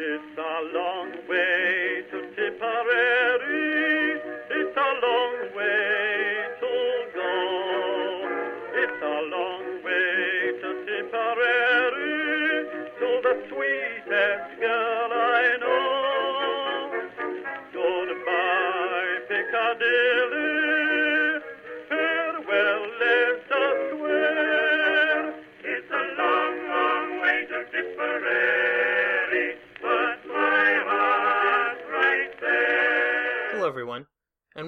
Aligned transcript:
It's 0.00 0.38
a 0.38 0.78
long 0.78 1.10
way 1.28 2.04
to 2.12 2.30
Tipperary. 2.36 3.67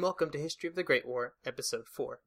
And 0.01 0.05
welcome 0.07 0.31
to 0.31 0.39
History 0.39 0.67
of 0.67 0.77
the 0.77 0.83
Great 0.83 1.07
War, 1.07 1.35
Episode 1.45 1.87
4. 1.87 2.21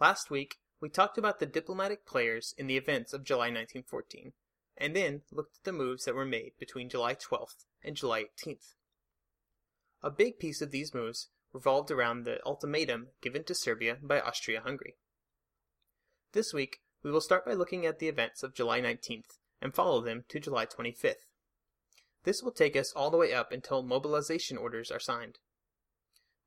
Last 0.00 0.28
week, 0.28 0.56
we 0.80 0.88
talked 0.88 1.16
about 1.16 1.38
the 1.38 1.46
diplomatic 1.46 2.04
players 2.04 2.52
in 2.58 2.66
the 2.66 2.76
events 2.76 3.12
of 3.12 3.22
July 3.22 3.46
1914, 3.46 4.32
and 4.76 4.96
then 4.96 5.22
looked 5.30 5.58
at 5.58 5.62
the 5.62 5.72
moves 5.72 6.04
that 6.04 6.16
were 6.16 6.24
made 6.24 6.54
between 6.58 6.88
July 6.88 7.14
12th 7.14 7.64
and 7.84 7.94
July 7.94 8.24
18th. 8.24 8.74
A 10.02 10.10
big 10.10 10.40
piece 10.40 10.60
of 10.60 10.72
these 10.72 10.92
moves 10.92 11.28
revolved 11.52 11.92
around 11.92 12.24
the 12.24 12.44
ultimatum 12.44 13.10
given 13.22 13.44
to 13.44 13.54
Serbia 13.54 13.96
by 14.02 14.20
Austria 14.20 14.60
Hungary. 14.60 14.96
This 16.32 16.52
week, 16.52 16.80
we 17.04 17.12
will 17.12 17.20
start 17.20 17.46
by 17.46 17.54
looking 17.54 17.86
at 17.86 18.00
the 18.00 18.08
events 18.08 18.42
of 18.42 18.52
July 18.52 18.80
19th 18.80 19.38
and 19.62 19.72
follow 19.72 20.00
them 20.00 20.24
to 20.28 20.40
July 20.40 20.66
25th. 20.66 21.28
This 22.24 22.42
will 22.42 22.50
take 22.50 22.74
us 22.74 22.92
all 22.96 23.12
the 23.12 23.16
way 23.16 23.32
up 23.32 23.52
until 23.52 23.84
mobilization 23.84 24.58
orders 24.58 24.90
are 24.90 24.98
signed. 24.98 25.38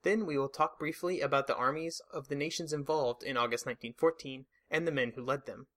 Then 0.04 0.26
we 0.26 0.38
will 0.38 0.50
talk 0.50 0.80
briefly 0.80 1.22
about 1.22 1.48
the 1.48 1.56
armies 1.56 2.02
of 2.12 2.28
the 2.28 2.36
nations 2.36 2.74
involved 2.74 3.24
in 3.24 3.38
August 3.38 3.66
1914 3.66 4.46
and 4.70 4.88
the 4.88 4.92
men 4.92 5.12
who 5.16 5.24
led 5.24 5.46
them. 5.46 5.68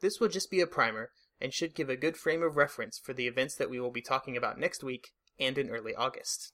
This 0.00 0.18
will 0.18 0.28
just 0.28 0.50
be 0.50 0.60
a 0.60 0.66
primer 0.66 1.10
and 1.40 1.52
should 1.52 1.74
give 1.74 1.90
a 1.90 1.96
good 1.96 2.16
frame 2.16 2.42
of 2.42 2.56
reference 2.56 2.98
for 2.98 3.12
the 3.12 3.26
events 3.26 3.54
that 3.56 3.70
we 3.70 3.80
will 3.80 3.90
be 3.90 4.02
talking 4.02 4.36
about 4.36 4.58
next 4.58 4.82
week 4.82 5.10
and 5.38 5.58
in 5.58 5.68
early 5.68 5.94
August. 5.94 6.52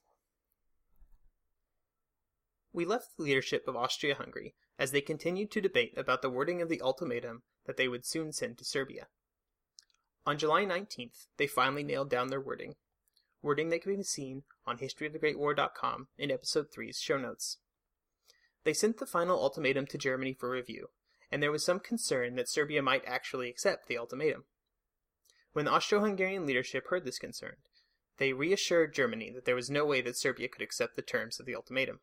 We 2.73 2.85
left 2.85 3.17
the 3.17 3.23
leadership 3.23 3.67
of 3.67 3.75
Austria 3.75 4.15
Hungary 4.15 4.55
as 4.79 4.91
they 4.91 5.01
continued 5.01 5.51
to 5.51 5.61
debate 5.61 5.93
about 5.97 6.21
the 6.21 6.29
wording 6.29 6.61
of 6.61 6.69
the 6.69 6.81
ultimatum 6.81 7.43
that 7.65 7.77
they 7.77 7.87
would 7.87 8.05
soon 8.05 8.31
send 8.31 8.57
to 8.57 8.65
Serbia. 8.65 9.07
On 10.25 10.37
July 10.37 10.65
19th, 10.65 11.27
they 11.37 11.47
finally 11.47 11.83
nailed 11.83 12.09
down 12.09 12.29
their 12.29 12.41
wording, 12.41 12.75
wording 13.41 13.69
that 13.69 13.81
can 13.81 13.95
be 13.95 14.03
seen 14.03 14.43
on 14.65 14.77
historyofthegreatwar.com 14.77 16.07
in 16.17 16.31
episode 16.31 16.67
3's 16.75 16.99
show 16.99 17.17
notes. 17.17 17.57
They 18.63 18.73
sent 18.73 18.97
the 18.97 19.05
final 19.05 19.41
ultimatum 19.41 19.87
to 19.87 19.97
Germany 19.97 20.33
for 20.33 20.49
review, 20.49 20.87
and 21.31 21.41
there 21.41 21.51
was 21.51 21.65
some 21.65 21.79
concern 21.79 22.35
that 22.35 22.49
Serbia 22.49 22.81
might 22.81 23.03
actually 23.07 23.49
accept 23.49 23.87
the 23.87 23.97
ultimatum. 23.97 24.43
When 25.53 25.65
the 25.65 25.71
Austro-Hungarian 25.71 26.45
leadership 26.45 26.87
heard 26.87 27.03
this 27.03 27.19
concern, 27.19 27.55
they 28.17 28.33
reassured 28.33 28.93
Germany 28.93 29.31
that 29.33 29.45
there 29.45 29.55
was 29.55 29.69
no 29.69 29.85
way 29.85 30.01
that 30.01 30.17
Serbia 30.17 30.47
could 30.47 30.61
accept 30.61 30.95
the 30.95 31.01
terms 31.01 31.39
of 31.39 31.45
the 31.45 31.55
ultimatum. 31.55 31.99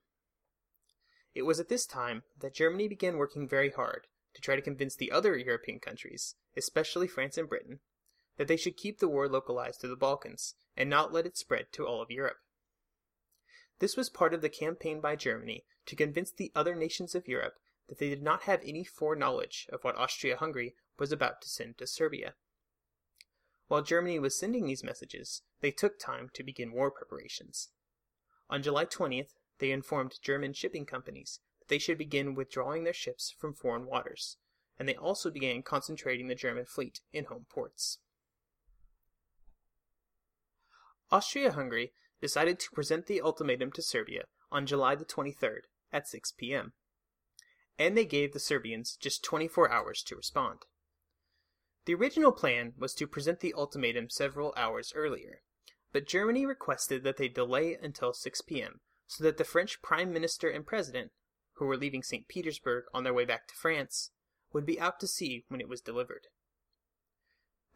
It 1.34 1.42
was 1.42 1.60
at 1.60 1.68
this 1.68 1.86
time 1.86 2.24
that 2.40 2.54
Germany 2.54 2.88
began 2.88 3.16
working 3.16 3.46
very 3.46 3.70
hard 3.70 4.08
to 4.34 4.40
try 4.40 4.56
to 4.56 4.62
convince 4.62 4.96
the 4.96 5.12
other 5.12 5.36
European 5.36 5.78
countries, 5.78 6.34
especially 6.56 7.06
France 7.06 7.38
and 7.38 7.48
Britain, 7.48 7.78
that 8.38 8.48
they 8.48 8.56
should 8.56 8.76
keep 8.76 8.98
the 8.98 9.08
war 9.08 9.28
localized 9.28 9.82
to 9.82 9.88
the 9.88 9.96
Balkans 9.96 10.54
and 10.76 10.88
not 10.88 11.12
let 11.12 11.26
it 11.26 11.36
spread 11.36 11.66
to 11.72 11.86
all 11.86 12.00
of 12.00 12.10
Europe. 12.10 12.38
This 13.80 13.96
was 13.96 14.08
part 14.08 14.32
of 14.32 14.40
the 14.40 14.48
campaign 14.48 15.00
by 15.00 15.16
Germany 15.16 15.64
to 15.86 15.96
convince 15.96 16.30
the 16.30 16.50
other 16.54 16.74
nations 16.74 17.14
of 17.14 17.28
Europe 17.28 17.54
that 17.88 17.98
they 17.98 18.08
did 18.08 18.22
not 18.22 18.42
have 18.42 18.60
any 18.64 18.84
foreknowledge 18.84 19.66
of 19.72 19.82
what 19.82 19.96
Austria 19.96 20.36
Hungary 20.36 20.74
was 20.98 21.12
about 21.12 21.42
to 21.42 21.48
send 21.48 21.78
to 21.78 21.86
Serbia. 21.86 22.34
While 23.66 23.82
Germany 23.82 24.18
was 24.18 24.38
sending 24.38 24.66
these 24.66 24.84
messages, 24.84 25.42
they 25.60 25.70
took 25.70 25.98
time 25.98 26.30
to 26.34 26.42
begin 26.42 26.72
war 26.72 26.90
preparations. 26.90 27.68
On 28.48 28.62
July 28.62 28.86
20th, 28.86 29.34
they 29.58 29.70
informed 29.70 30.20
German 30.22 30.52
shipping 30.54 30.86
companies 30.86 31.40
that 31.58 31.68
they 31.68 31.78
should 31.78 31.98
begin 31.98 32.34
withdrawing 32.34 32.84
their 32.84 32.92
ships 32.92 33.34
from 33.36 33.52
foreign 33.52 33.86
waters, 33.86 34.36
and 34.78 34.88
they 34.88 34.94
also 34.94 35.30
began 35.30 35.62
concentrating 35.62 36.28
the 36.28 36.34
German 36.34 36.64
fleet 36.64 37.00
in 37.12 37.24
home 37.24 37.46
ports. 37.50 37.98
Austria-Hungary 41.10 41.92
decided 42.20 42.58
to 42.58 42.70
present 42.72 43.06
the 43.06 43.20
ultimatum 43.20 43.72
to 43.72 43.82
Serbia 43.82 44.24
on 44.50 44.66
July 44.66 44.94
the 44.94 45.04
23rd 45.04 45.60
at 45.92 46.08
6 46.08 46.32
p.m. 46.32 46.72
And 47.78 47.96
they 47.96 48.04
gave 48.04 48.32
the 48.32 48.40
Serbians 48.40 48.96
just 48.96 49.24
24 49.24 49.70
hours 49.70 50.02
to 50.04 50.16
respond. 50.16 50.60
The 51.86 51.94
original 51.94 52.32
plan 52.32 52.74
was 52.76 52.94
to 52.94 53.06
present 53.06 53.40
the 53.40 53.54
ultimatum 53.54 54.10
several 54.10 54.52
hours 54.56 54.92
earlier, 54.94 55.40
but 55.92 56.06
Germany 56.06 56.44
requested 56.44 57.02
that 57.04 57.16
they 57.16 57.28
delay 57.28 57.78
until 57.80 58.12
6 58.12 58.40
p.m. 58.42 58.80
so 59.06 59.24
that 59.24 59.38
the 59.38 59.44
French 59.44 59.80
Prime 59.80 60.12
Minister 60.12 60.50
and 60.50 60.66
President, 60.66 61.12
who 61.54 61.66
were 61.66 61.78
leaving 61.78 62.02
St. 62.02 62.28
Petersburg 62.28 62.84
on 62.92 63.04
their 63.04 63.14
way 63.14 63.24
back 63.24 63.48
to 63.48 63.54
France, 63.54 64.10
would 64.52 64.66
be 64.66 64.80
out 64.80 65.00
to 65.00 65.06
sea 65.06 65.44
when 65.48 65.60
it 65.60 65.68
was 65.68 65.80
delivered. 65.80 66.26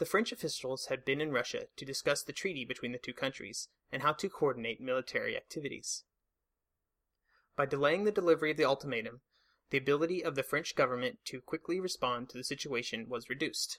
The 0.03 0.07
French 0.07 0.33
officials 0.33 0.87
had 0.87 1.05
been 1.05 1.21
in 1.21 1.31
Russia 1.31 1.69
to 1.77 1.85
discuss 1.85 2.25
the 2.25 2.33
treaty 2.33 2.65
between 2.65 2.91
the 2.91 2.99
two 2.99 3.15
countries 3.15 3.69
and 3.93 4.03
how 4.03 4.13
to 4.15 4.29
coordinate 4.29 4.81
military 4.81 5.37
activities. 5.37 6.03
By 7.55 7.67
delaying 7.67 8.03
the 8.03 8.11
delivery 8.11 8.51
of 8.51 8.57
the 8.57 8.65
ultimatum, 8.65 9.21
the 9.71 9.79
ability 9.79 10.25
of 10.25 10.35
the 10.35 10.43
French 10.43 10.75
government 10.75 11.21
to 11.27 11.41
quickly 11.41 11.79
respond 11.79 12.31
to 12.31 12.37
the 12.37 12.43
situation 12.43 13.09
was 13.09 13.29
reduced. 13.29 13.79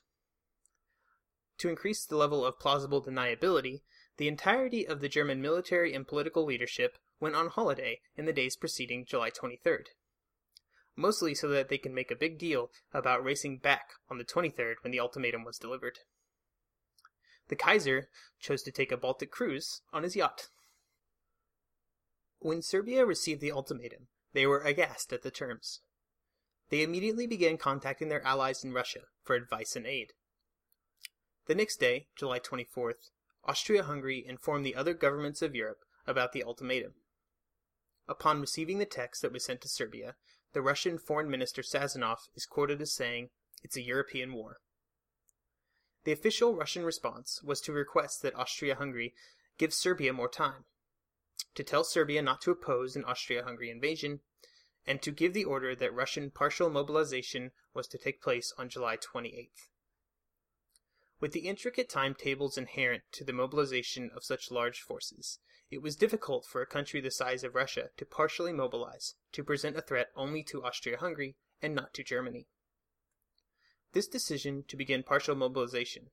To 1.57 1.67
increase 1.67 2.06
the 2.06 2.16
level 2.16 2.45
of 2.45 2.57
plausible 2.57 3.03
deniability, 3.03 3.81
the 4.16 4.29
entirety 4.29 4.88
of 4.88 5.01
the 5.01 5.09
German 5.09 5.41
military 5.41 5.94
and 5.94 6.07
political 6.07 6.45
leadership 6.45 7.00
went 7.19 7.35
on 7.35 7.50
holiday 7.50 8.00
in 8.16 8.23
the 8.23 8.31
days 8.31 8.56
preceding 8.56 9.03
July 9.03 9.29
23rd. 9.29 9.88
Mostly 10.95 11.35
so 11.35 11.50
that 11.50 11.67
they 11.67 11.78
could 11.78 11.91
make 11.91 12.12
a 12.12 12.16
big 12.16 12.39
deal 12.39 12.72
about 12.94 13.25
racing 13.25 13.57
back 13.57 13.89
on 14.09 14.19
the 14.19 14.23
23rd 14.23 14.75
when 14.83 14.91
the 14.91 15.01
ultimatum 15.01 15.44
was 15.44 15.57
delivered. 15.57 16.00
The 17.50 17.56
Kaiser 17.56 18.09
chose 18.40 18.64
to 18.64 18.72
take 18.72 18.92
a 18.92 18.98
Baltic 18.98 19.31
cruise 19.31 19.81
on 19.92 20.04
his 20.04 20.16
yacht. 20.16 20.50
When 22.40 22.62
Serbia 22.62 23.06
received 23.06 23.42
the 23.42 23.52
ultimatum, 23.52 24.08
they 24.34 24.46
were 24.46 24.62
aghast 24.62 25.14
at 25.14 25.22
the 25.22 25.31
terms. 25.31 25.81
They 26.70 26.81
immediately 26.81 27.28
began 27.28 27.58
contacting 27.58 28.09
their 28.09 28.26
allies 28.26 28.64
in 28.64 28.74
Russia 28.74 29.02
for 29.22 29.36
advice 29.36 29.76
and 29.76 29.86
aid. 29.86 30.14
The 31.46 31.56
next 31.56 31.78
day, 31.78 32.08
July 32.16 32.40
24th, 32.40 33.12
Austria-Hungary 33.46 34.25
informed 34.25 34.66
the 34.66 34.75
other 34.75 34.94
governments 34.94 35.42
of 35.42 35.56
Europe 35.56 35.84
about 36.08 36.31
the 36.31 36.44
ultimatum. 36.44 36.94
Upon 38.08 38.42
receiving 38.42 38.80
the 38.80 38.86
text 38.86 39.22
that 39.22 39.31
was 39.31 39.46
sent 39.46 39.62
to 39.62 39.70
Serbia, 39.70 40.16
the 40.54 40.62
Russian 40.62 40.98
Foreign 40.98 41.30
Minister 41.30 41.62
Sazonov 41.62 42.30
is 42.36 42.46
quoted 42.46 42.81
as 42.81 42.94
saying, 42.94 43.30
It's 43.64 43.78
a 43.78 43.81
European 43.81 44.34
war. 44.34 44.60
The 46.03 46.12
official 46.12 46.56
Russian 46.56 46.84
response 46.84 47.41
was 47.44 47.62
to 47.62 47.72
request 47.72 48.22
that 48.22 48.36
Austria-Hungary 48.36 49.14
give 49.58 49.74
Serbia 49.74 50.12
more 50.12 50.28
time, 50.28 50.66
to 51.56 51.64
tell 51.64 51.84
Serbia 51.84 52.22
not 52.22 52.41
to 52.41 52.52
oppose 52.52 52.96
an 52.96 53.06
Austria-Hungary 53.06 53.69
invasion, 53.69 54.19
and 54.86 55.02
to 55.02 55.12
give 55.12 55.34
the 55.34 55.46
order 55.46 55.75
that 55.75 55.94
Russian 55.94 56.30
partial 56.30 56.69
mobilization 56.69 57.52
was 57.74 57.88
to 57.88 57.97
take 57.97 58.22
place 58.22 58.53
on 58.58 58.68
July 58.68 58.97
28th. 58.97 59.69
With 61.22 61.31
the 61.31 61.47
intricate 61.47 61.88
timetables 61.88 62.58
inherent 62.58 63.03
to 63.13 63.24
the 63.24 63.31
mobilization 63.31 64.12
of 64.13 64.25
such 64.25 64.51
large 64.51 64.81
forces, 64.81 65.39
it 65.72 65.81
was 65.81 65.95
difficult 65.95 66.45
for 66.45 66.62
a 66.62 66.68
country 66.68 67.00
the 67.00 67.12
size 67.12 67.45
of 67.45 67.56
Russia 67.56 67.92
to 67.95 68.06
partially 68.06 68.51
mobilize 68.51 69.16
to 69.31 69.44
present 69.44 69.77
a 69.77 69.81
threat 69.81 70.12
only 70.16 70.44
to 70.44 70.63
Austria-Hungary 70.63 71.38
and 71.62 71.74
not 71.74 71.94
to 71.94 72.04
Germany. 72.04 72.48
This 73.94 74.07
decision 74.07 74.63
to 74.69 74.75
begin 74.75 75.04
partial 75.04 75.36
mobilization, 75.36 76.10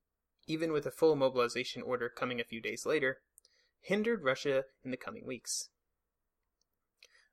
even 0.46 0.70
with 0.70 0.84
a 0.84 0.90
full 0.90 1.16
mobilization 1.16 1.80
order 1.80 2.10
coming 2.10 2.38
a 2.38 2.44
few 2.44 2.60
days 2.60 2.84
later, 2.84 3.22
hindered 3.80 4.22
Russia 4.22 4.64
in 4.84 4.90
the 4.90 4.98
coming 4.98 5.26
weeks. 5.26 5.70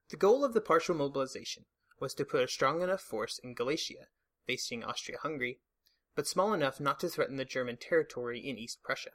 The 0.10 0.16
goal 0.16 0.46
of 0.46 0.54
the 0.54 0.62
partial 0.62 0.96
mobilization 0.96 1.66
was 2.00 2.14
to 2.14 2.24
put 2.24 2.44
a 2.44 2.48
strong 2.48 2.82
enough 2.82 3.02
force 3.02 3.40
in 3.44 3.56
Galicia, 3.56 4.08
facing 4.46 4.86
Austria-Hungary, 4.86 5.60
but 6.16 6.28
small 6.28 6.54
enough 6.54 6.80
not 6.80 7.02
to 7.02 7.10
threaten 7.10 7.36
the 7.36 7.44
German 7.44 7.76
territory 7.76 8.40
in 8.40 8.58
East 8.58 8.82
Prussia. 8.82 9.12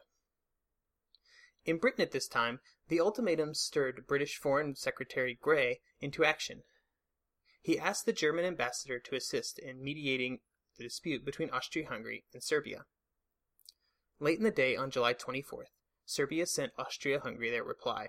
In 1.65 1.79
Britain 1.79 2.03
at 2.03 2.11
this 2.11 2.29
time, 2.29 2.61
the 2.89 3.01
ultimatum 3.01 3.55
stirred 3.55 4.07
British 4.07 4.37
Foreign 4.37 4.75
Secretary 4.75 5.39
Grey 5.41 5.81
into 5.99 6.27
action. 6.27 6.65
He 7.63 7.79
asked 7.79 8.05
the 8.05 8.13
German 8.13 8.45
ambassador 8.45 8.99
to 8.99 9.17
assist 9.17 9.59
in 9.59 9.83
mediating 9.83 10.41
the 10.77 10.85
dispute 10.85 11.25
between 11.25 11.51
Austria-Hungary 11.51 12.25
and 12.33 12.43
Serbia. 12.43 12.85
Late 14.21 14.39
in 14.39 14.45
the 14.45 14.51
day 14.51 14.77
on 14.77 14.91
July 14.91 15.15
24th, 15.15 15.73
Serbia 16.05 16.47
sent 16.47 16.73
Austria 16.79 17.21
Hungary 17.21 17.51
their 17.51 17.65
reply. 17.65 18.09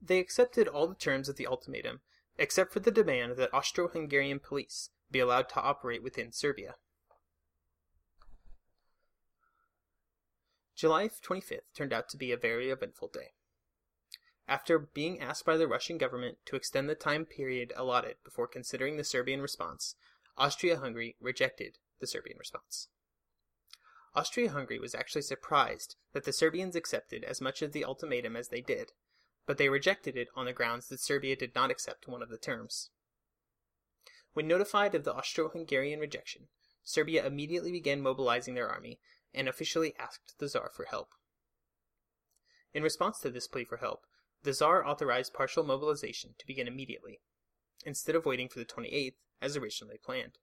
They 0.00 0.18
accepted 0.18 0.68
all 0.68 0.86
the 0.86 0.94
terms 0.94 1.28
of 1.28 1.36
the 1.36 1.46
ultimatum, 1.46 2.00
except 2.38 2.72
for 2.72 2.80
the 2.80 2.90
demand 2.90 3.36
that 3.36 3.52
Austro 3.52 3.88
Hungarian 3.88 4.38
police 4.38 4.90
be 5.10 5.18
allowed 5.18 5.48
to 5.50 5.60
operate 5.60 6.02
within 6.02 6.32
Serbia. 6.32 6.74
July 10.74 11.08
25th 11.08 11.74
turned 11.74 11.92
out 11.92 12.08
to 12.08 12.16
be 12.16 12.30
a 12.30 12.36
very 12.36 12.70
eventful 12.70 13.08
day. 13.12 13.32
After 14.46 14.78
being 14.78 15.20
asked 15.20 15.44
by 15.44 15.56
the 15.56 15.66
Russian 15.66 15.98
government 15.98 16.38
to 16.46 16.56
extend 16.56 16.88
the 16.88 16.94
time 16.94 17.26
period 17.26 17.72
allotted 17.76 18.16
before 18.24 18.46
considering 18.46 18.96
the 18.96 19.04
Serbian 19.04 19.42
response, 19.42 19.96
Austria 20.38 20.78
Hungary 20.78 21.16
rejected 21.20 21.78
the 21.98 22.06
Serbian 22.06 22.38
response. 22.38 22.88
Austria 24.14 24.50
Hungary 24.50 24.78
was 24.78 24.94
actually 24.94 25.22
surprised 25.22 25.96
that 26.12 26.24
the 26.24 26.32
Serbians 26.32 26.76
accepted 26.76 27.24
as 27.24 27.40
much 27.40 27.60
of 27.60 27.72
the 27.72 27.84
ultimatum 27.84 28.36
as 28.36 28.48
they 28.48 28.60
did, 28.60 28.92
but 29.46 29.58
they 29.58 29.68
rejected 29.68 30.16
it 30.16 30.28
on 30.36 30.46
the 30.46 30.52
grounds 30.52 30.88
that 30.88 31.00
Serbia 31.00 31.34
did 31.34 31.54
not 31.54 31.72
accept 31.72 32.06
one 32.06 32.22
of 32.22 32.28
the 32.28 32.38
terms. 32.38 32.90
When 34.32 34.46
notified 34.46 34.94
of 34.94 35.02
the 35.02 35.12
Austro 35.12 35.48
Hungarian 35.48 35.98
rejection, 35.98 36.48
Serbia 36.84 37.26
immediately 37.26 37.72
began 37.72 38.00
mobilizing 38.00 38.54
their 38.54 38.68
army 38.68 39.00
and 39.34 39.48
officially 39.48 39.94
asked 39.98 40.38
the 40.38 40.48
Tsar 40.48 40.70
for 40.72 40.84
help. 40.84 41.08
In 42.72 42.84
response 42.84 43.18
to 43.20 43.30
this 43.30 43.48
plea 43.48 43.64
for 43.64 43.78
help, 43.78 44.06
the 44.44 44.52
Tsar 44.52 44.86
authorized 44.86 45.34
partial 45.34 45.64
mobilization 45.64 46.34
to 46.38 46.46
begin 46.46 46.68
immediately, 46.68 47.20
instead 47.84 48.14
of 48.14 48.24
waiting 48.24 48.48
for 48.48 48.60
the 48.60 48.64
28th 48.64 49.14
as 49.40 49.56
originally 49.56 49.98
planned. 49.98 50.38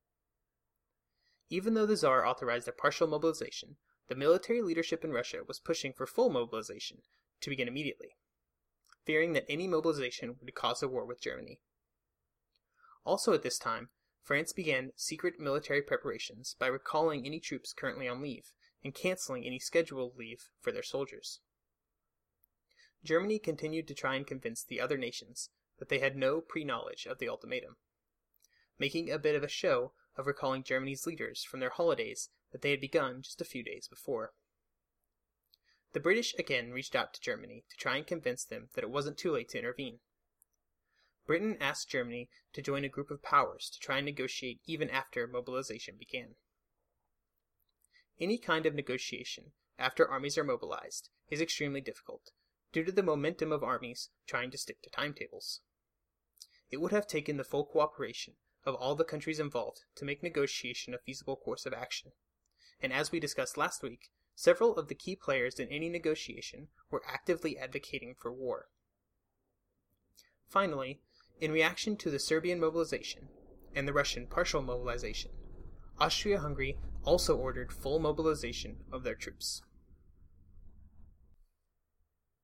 Even 1.49 1.73
though 1.73 1.85
the 1.85 1.95
Tsar 1.95 2.25
authorized 2.25 2.67
a 2.67 2.71
partial 2.71 3.07
mobilization, 3.07 3.77
the 4.07 4.15
military 4.15 4.61
leadership 4.61 5.03
in 5.03 5.11
Russia 5.11 5.43
was 5.47 5.59
pushing 5.59 5.93
for 5.93 6.05
full 6.05 6.29
mobilization 6.29 7.01
to 7.41 7.49
begin 7.49 7.67
immediately, 7.67 8.15
fearing 9.05 9.33
that 9.33 9.45
any 9.49 9.67
mobilization 9.67 10.37
would 10.39 10.55
cause 10.55 10.81
a 10.81 10.87
war 10.87 11.05
with 11.05 11.21
Germany. 11.21 11.59
Also 13.03 13.33
at 13.33 13.43
this 13.43 13.57
time, 13.57 13.89
France 14.23 14.53
began 14.53 14.91
secret 14.95 15.39
military 15.39 15.83
preparations 15.83 16.55
by 16.57 16.65
recalling 16.65 17.25
any 17.25 17.39
troops 17.39 17.73
currently 17.73 18.07
on 18.07 18.21
leave 18.21 18.51
and 18.83 18.95
canceling 18.95 19.45
any 19.45 19.59
scheduled 19.59 20.17
leave 20.17 20.49
for 20.59 20.71
their 20.71 20.83
soldiers. 20.83 21.39
Germany 23.03 23.37
continued 23.37 23.87
to 23.87 23.93
try 23.93 24.15
and 24.15 24.25
convince 24.25 24.63
the 24.63 24.81
other 24.81 24.97
nations 24.97 25.49
that 25.77 25.89
they 25.89 25.99
had 25.99 26.15
no 26.15 26.41
pre 26.41 26.63
knowledge 26.63 27.05
of 27.05 27.19
the 27.19 27.29
ultimatum, 27.29 27.75
making 28.77 29.09
a 29.09 29.19
bit 29.19 29.35
of 29.35 29.43
a 29.43 29.47
show 29.47 29.93
of 30.17 30.27
recalling 30.27 30.63
Germany's 30.63 31.05
leaders 31.05 31.43
from 31.43 31.59
their 31.59 31.69
holidays 31.69 32.29
that 32.51 32.61
they 32.61 32.71
had 32.71 32.81
begun 32.81 33.21
just 33.21 33.41
a 33.41 33.45
few 33.45 33.63
days 33.63 33.87
before. 33.87 34.33
The 35.93 35.99
British 35.99 36.33
again 36.37 36.71
reached 36.71 36.95
out 36.95 37.13
to 37.13 37.21
Germany 37.21 37.63
to 37.69 37.77
try 37.77 37.97
and 37.97 38.05
convince 38.05 38.43
them 38.43 38.69
that 38.73 38.83
it 38.83 38.89
wasn't 38.89 39.17
too 39.17 39.31
late 39.31 39.49
to 39.49 39.59
intervene. 39.59 39.99
Britain 41.25 41.57
asked 41.59 41.89
Germany 41.89 42.29
to 42.53 42.61
join 42.61 42.83
a 42.83 42.89
group 42.89 43.09
of 43.09 43.23
powers 43.23 43.69
to 43.69 43.79
try 43.79 43.97
and 43.97 44.05
negotiate 44.05 44.61
even 44.65 44.89
after 44.89 45.25
mobilization 45.25 45.95
began. 45.97 46.35
Any 48.19 48.37
kind 48.37 48.65
of 48.65 48.75
negotiation 48.75 49.53
after 49.79 50.07
armies 50.07 50.37
are 50.37 50.43
mobilized 50.43 51.09
is 51.29 51.41
extremely 51.41 51.81
difficult 51.81 52.31
due 52.71 52.83
to 52.83 52.91
the 52.91 53.03
momentum 53.03 53.51
of 53.51 53.63
armies 53.63 54.09
trying 54.27 54.51
to 54.51 54.57
stick 54.57 54.81
to 54.81 54.89
timetables. 54.89 55.61
It 56.69 56.77
would 56.77 56.91
have 56.91 57.07
taken 57.07 57.37
the 57.37 57.43
full 57.43 57.65
cooperation 57.65 58.35
of 58.65 58.75
all 58.75 58.95
the 58.95 59.03
countries 59.03 59.39
involved 59.39 59.81
to 59.95 60.05
make 60.05 60.23
negotiation 60.23 60.93
a 60.93 60.97
feasible 60.97 61.35
course 61.35 61.65
of 61.65 61.73
action. 61.73 62.11
And 62.81 62.91
as 62.91 63.11
we 63.11 63.19
discussed 63.19 63.57
last 63.57 63.83
week, 63.83 64.09
several 64.35 64.75
of 64.75 64.87
the 64.87 64.95
key 64.95 65.15
players 65.15 65.59
in 65.59 65.69
any 65.69 65.89
negotiation 65.89 66.67
were 66.89 67.03
actively 67.07 67.57
advocating 67.57 68.15
for 68.19 68.33
war. 68.33 68.65
Finally, 70.47 71.01
in 71.39 71.51
reaction 71.51 71.97
to 71.97 72.09
the 72.09 72.19
Serbian 72.19 72.59
mobilization 72.59 73.29
and 73.73 73.87
the 73.87 73.93
Russian 73.93 74.27
partial 74.27 74.61
mobilization, 74.61 75.31
Austria 75.99 76.39
Hungary 76.39 76.77
also 77.03 77.35
ordered 77.35 77.71
full 77.71 77.99
mobilization 77.99 78.77
of 78.91 79.03
their 79.03 79.15
troops. 79.15 79.61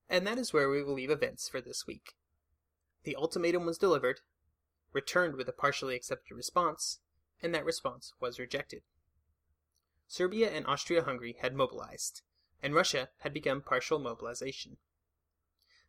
And 0.10 0.28
that 0.28 0.38
is 0.38 0.54
where 0.54 0.70
we 0.70 0.84
will 0.84 0.94
leave 0.94 1.10
events 1.10 1.50
for 1.50 1.62
this 1.62 1.86
week. 1.88 2.14
The 3.04 3.16
ultimatum 3.16 3.66
was 3.66 3.78
delivered, 3.78 4.20
returned 4.94 5.36
with 5.36 5.48
a 5.48 5.54
partially 5.54 5.96
accepted 5.96 6.36
response, 6.36 7.00
and 7.42 7.54
that 7.54 7.66
response 7.66 8.14
was 8.20 8.40
rejected. 8.40 8.84
Serbia 10.08 10.50
and 10.50 10.68
Austria 10.68 11.04
Hungary 11.04 11.38
had 11.40 11.56
mobilized, 11.56 12.22
and 12.62 12.76
Russia 12.76 13.10
had 13.20 13.34
begun 13.34 13.62
partial 13.62 14.00
mobilization. 14.00 14.78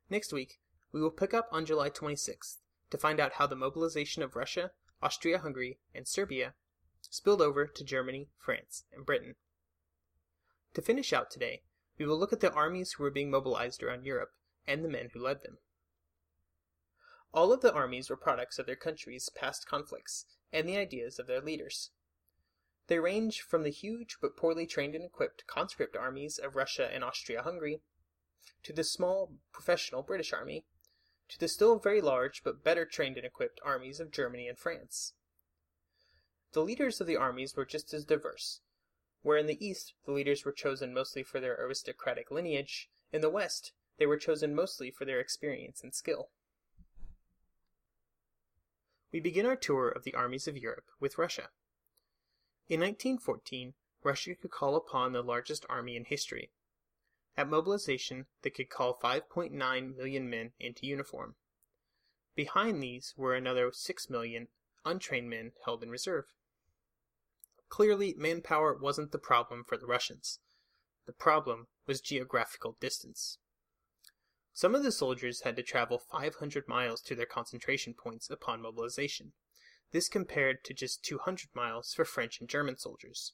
Next 0.08 0.32
week, 0.32 0.60
we 0.92 1.00
will 1.00 1.10
pick 1.10 1.34
up 1.34 1.48
on 1.50 1.66
July 1.66 1.90
26th 1.90 2.58
to 2.90 2.98
find 2.98 3.18
out 3.18 3.34
how 3.34 3.46
the 3.46 3.56
mobilization 3.56 4.22
of 4.22 4.36
Russia, 4.36 4.72
Austria 5.02 5.38
Hungary, 5.38 5.78
and 5.94 6.06
Serbia 6.06 6.54
spilled 7.00 7.42
over 7.42 7.66
to 7.66 7.84
Germany, 7.84 8.28
France, 8.38 8.84
and 8.92 9.04
Britain. 9.04 9.34
To 10.74 10.82
finish 10.82 11.12
out 11.12 11.30
today, 11.30 11.62
we 11.98 12.06
will 12.06 12.18
look 12.18 12.32
at 12.32 12.40
the 12.40 12.52
armies 12.52 12.92
who 12.92 13.02
were 13.02 13.10
being 13.10 13.30
mobilized 13.30 13.82
around 13.82 14.04
Europe 14.04 14.30
and 14.66 14.84
the 14.84 14.88
men 14.88 15.10
who 15.12 15.22
led 15.22 15.42
them. 15.42 15.58
All 17.34 17.52
of 17.52 17.62
the 17.62 17.72
armies 17.72 18.10
were 18.10 18.16
products 18.16 18.58
of 18.58 18.66
their 18.66 18.76
countries' 18.76 19.30
past 19.30 19.66
conflicts 19.66 20.26
and 20.52 20.68
the 20.68 20.76
ideas 20.76 21.18
of 21.18 21.26
their 21.26 21.40
leaders. 21.40 21.90
They 22.88 22.98
range 22.98 23.40
from 23.40 23.62
the 23.62 23.70
huge 23.70 24.18
but 24.20 24.36
poorly 24.36 24.66
trained 24.66 24.94
and 24.94 25.04
equipped 25.04 25.46
conscript 25.46 25.96
armies 25.96 26.38
of 26.38 26.56
Russia 26.56 26.90
and 26.92 27.02
Austria 27.02 27.42
Hungary, 27.42 27.80
to 28.64 28.72
the 28.72 28.84
small 28.84 29.32
professional 29.50 30.02
British 30.02 30.32
army, 30.32 30.66
to 31.28 31.38
the 31.38 31.48
still 31.48 31.78
very 31.78 32.02
large 32.02 32.44
but 32.44 32.62
better 32.62 32.84
trained 32.84 33.16
and 33.16 33.24
equipped 33.24 33.60
armies 33.64 33.98
of 33.98 34.10
Germany 34.10 34.46
and 34.46 34.58
France. 34.58 35.14
The 36.52 36.62
leaders 36.62 37.00
of 37.00 37.06
the 37.06 37.16
armies 37.16 37.56
were 37.56 37.64
just 37.64 37.94
as 37.94 38.04
diverse, 38.04 38.60
where 39.22 39.38
in 39.38 39.46
the 39.46 39.64
East 39.64 39.94
the 40.04 40.12
leaders 40.12 40.44
were 40.44 40.52
chosen 40.52 40.92
mostly 40.92 41.22
for 41.22 41.40
their 41.40 41.54
aristocratic 41.54 42.30
lineage, 42.30 42.90
in 43.10 43.22
the 43.22 43.30
West 43.30 43.72
they 43.96 44.04
were 44.04 44.18
chosen 44.18 44.54
mostly 44.54 44.90
for 44.90 45.06
their 45.06 45.20
experience 45.20 45.82
and 45.82 45.94
skill. 45.94 46.28
We 49.12 49.20
begin 49.20 49.44
our 49.44 49.56
tour 49.56 49.88
of 49.88 50.04
the 50.04 50.14
armies 50.14 50.48
of 50.48 50.56
Europe 50.56 50.90
with 50.98 51.18
Russia. 51.18 51.50
In 52.68 52.80
1914, 52.80 53.74
Russia 54.02 54.34
could 54.34 54.50
call 54.50 54.74
upon 54.74 55.12
the 55.12 55.22
largest 55.22 55.66
army 55.68 55.96
in 55.96 56.06
history. 56.06 56.50
At 57.36 57.48
mobilization, 57.48 58.26
they 58.42 58.50
could 58.50 58.70
call 58.70 58.98
5.9 58.98 59.96
million 59.96 60.30
men 60.30 60.52
into 60.58 60.86
uniform. 60.86 61.36
Behind 62.34 62.82
these 62.82 63.14
were 63.16 63.34
another 63.34 63.70
6 63.72 64.10
million 64.10 64.48
untrained 64.84 65.28
men 65.28 65.52
held 65.64 65.82
in 65.82 65.90
reserve. 65.90 66.32
Clearly, 67.68 68.14
manpower 68.16 68.74
wasn't 68.74 69.12
the 69.12 69.18
problem 69.18 69.64
for 69.64 69.76
the 69.76 69.86
Russians. 69.86 70.40
The 71.06 71.12
problem 71.12 71.68
was 71.86 72.00
geographical 72.00 72.76
distance. 72.80 73.38
Some 74.54 74.74
of 74.74 74.82
the 74.82 74.92
soldiers 74.92 75.42
had 75.42 75.56
to 75.56 75.62
travel 75.62 75.98
500 75.98 76.68
miles 76.68 77.00
to 77.02 77.14
their 77.14 77.26
concentration 77.26 77.94
points 77.94 78.28
upon 78.28 78.60
mobilization. 78.60 79.32
This 79.92 80.08
compared 80.08 80.62
to 80.64 80.74
just 80.74 81.04
200 81.04 81.48
miles 81.54 81.94
for 81.94 82.04
French 82.04 82.38
and 82.40 82.48
German 82.48 82.76
soldiers. 82.76 83.32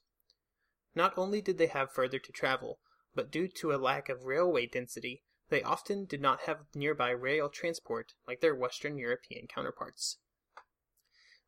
Not 0.95 1.17
only 1.19 1.41
did 1.41 1.59
they 1.59 1.67
have 1.67 1.93
further 1.93 2.19
to 2.19 2.33
travel, 2.33 2.81
but 3.15 3.31
due 3.31 3.49
to 3.49 3.73
a 3.73 3.77
lack 3.77 4.09
of 4.09 4.25
railway 4.25 4.67
density, 4.67 5.23
they 5.49 5.63
often 5.63 6.05
did 6.05 6.21
not 6.21 6.43
have 6.43 6.67
nearby 6.75 7.11
rail 7.11 7.49
transport 7.49 8.15
like 8.27 8.41
their 8.41 8.55
Western 8.55 8.99
European 8.99 9.47
counterparts. 9.47 10.19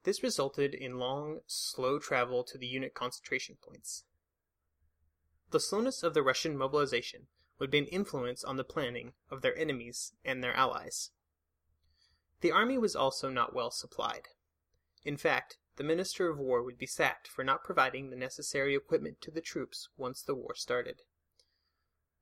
This 0.05 0.23
resulted 0.23 0.75
in 0.75 0.99
long, 0.99 1.41
slow 1.47 1.99
travel 1.99 2.43
to 2.45 2.57
the 2.57 2.67
unit 2.67 2.95
concentration 2.95 3.57
points. 3.63 4.05
The 5.51 5.61
slowness 5.61 6.03
of 6.03 6.15
the 6.15 6.23
Russian 6.23 6.57
mobilization 6.57 7.27
would 7.61 7.71
be 7.71 7.79
an 7.79 7.87
influence 7.87 8.43
on 8.43 8.57
the 8.57 8.65
planning 8.65 9.13
of 9.31 9.43
their 9.43 9.57
enemies 9.57 10.15
and 10.25 10.43
their 10.43 10.57
allies. 10.57 11.11
The 12.41 12.51
army 12.51 12.79
was 12.79 12.97
also 12.97 13.29
not 13.29 13.55
well 13.55 13.71
supplied. 13.71 14.29
In 15.05 15.19
fact, 15.19 15.59
the 15.77 15.85
Minister 15.85 16.29
of 16.29 16.39
War 16.39 16.63
would 16.63 16.79
be 16.79 16.87
sacked 16.87 17.29
for 17.29 17.45
not 17.45 17.63
providing 17.63 18.11
the 18.11 18.17
necessary 18.17 18.75
equipment 18.75 19.21
to 19.21 19.31
the 19.31 19.41
troops 19.43 19.89
once 19.97 20.23
the 20.23 20.35
war 20.35 20.55
started. 20.55 21.03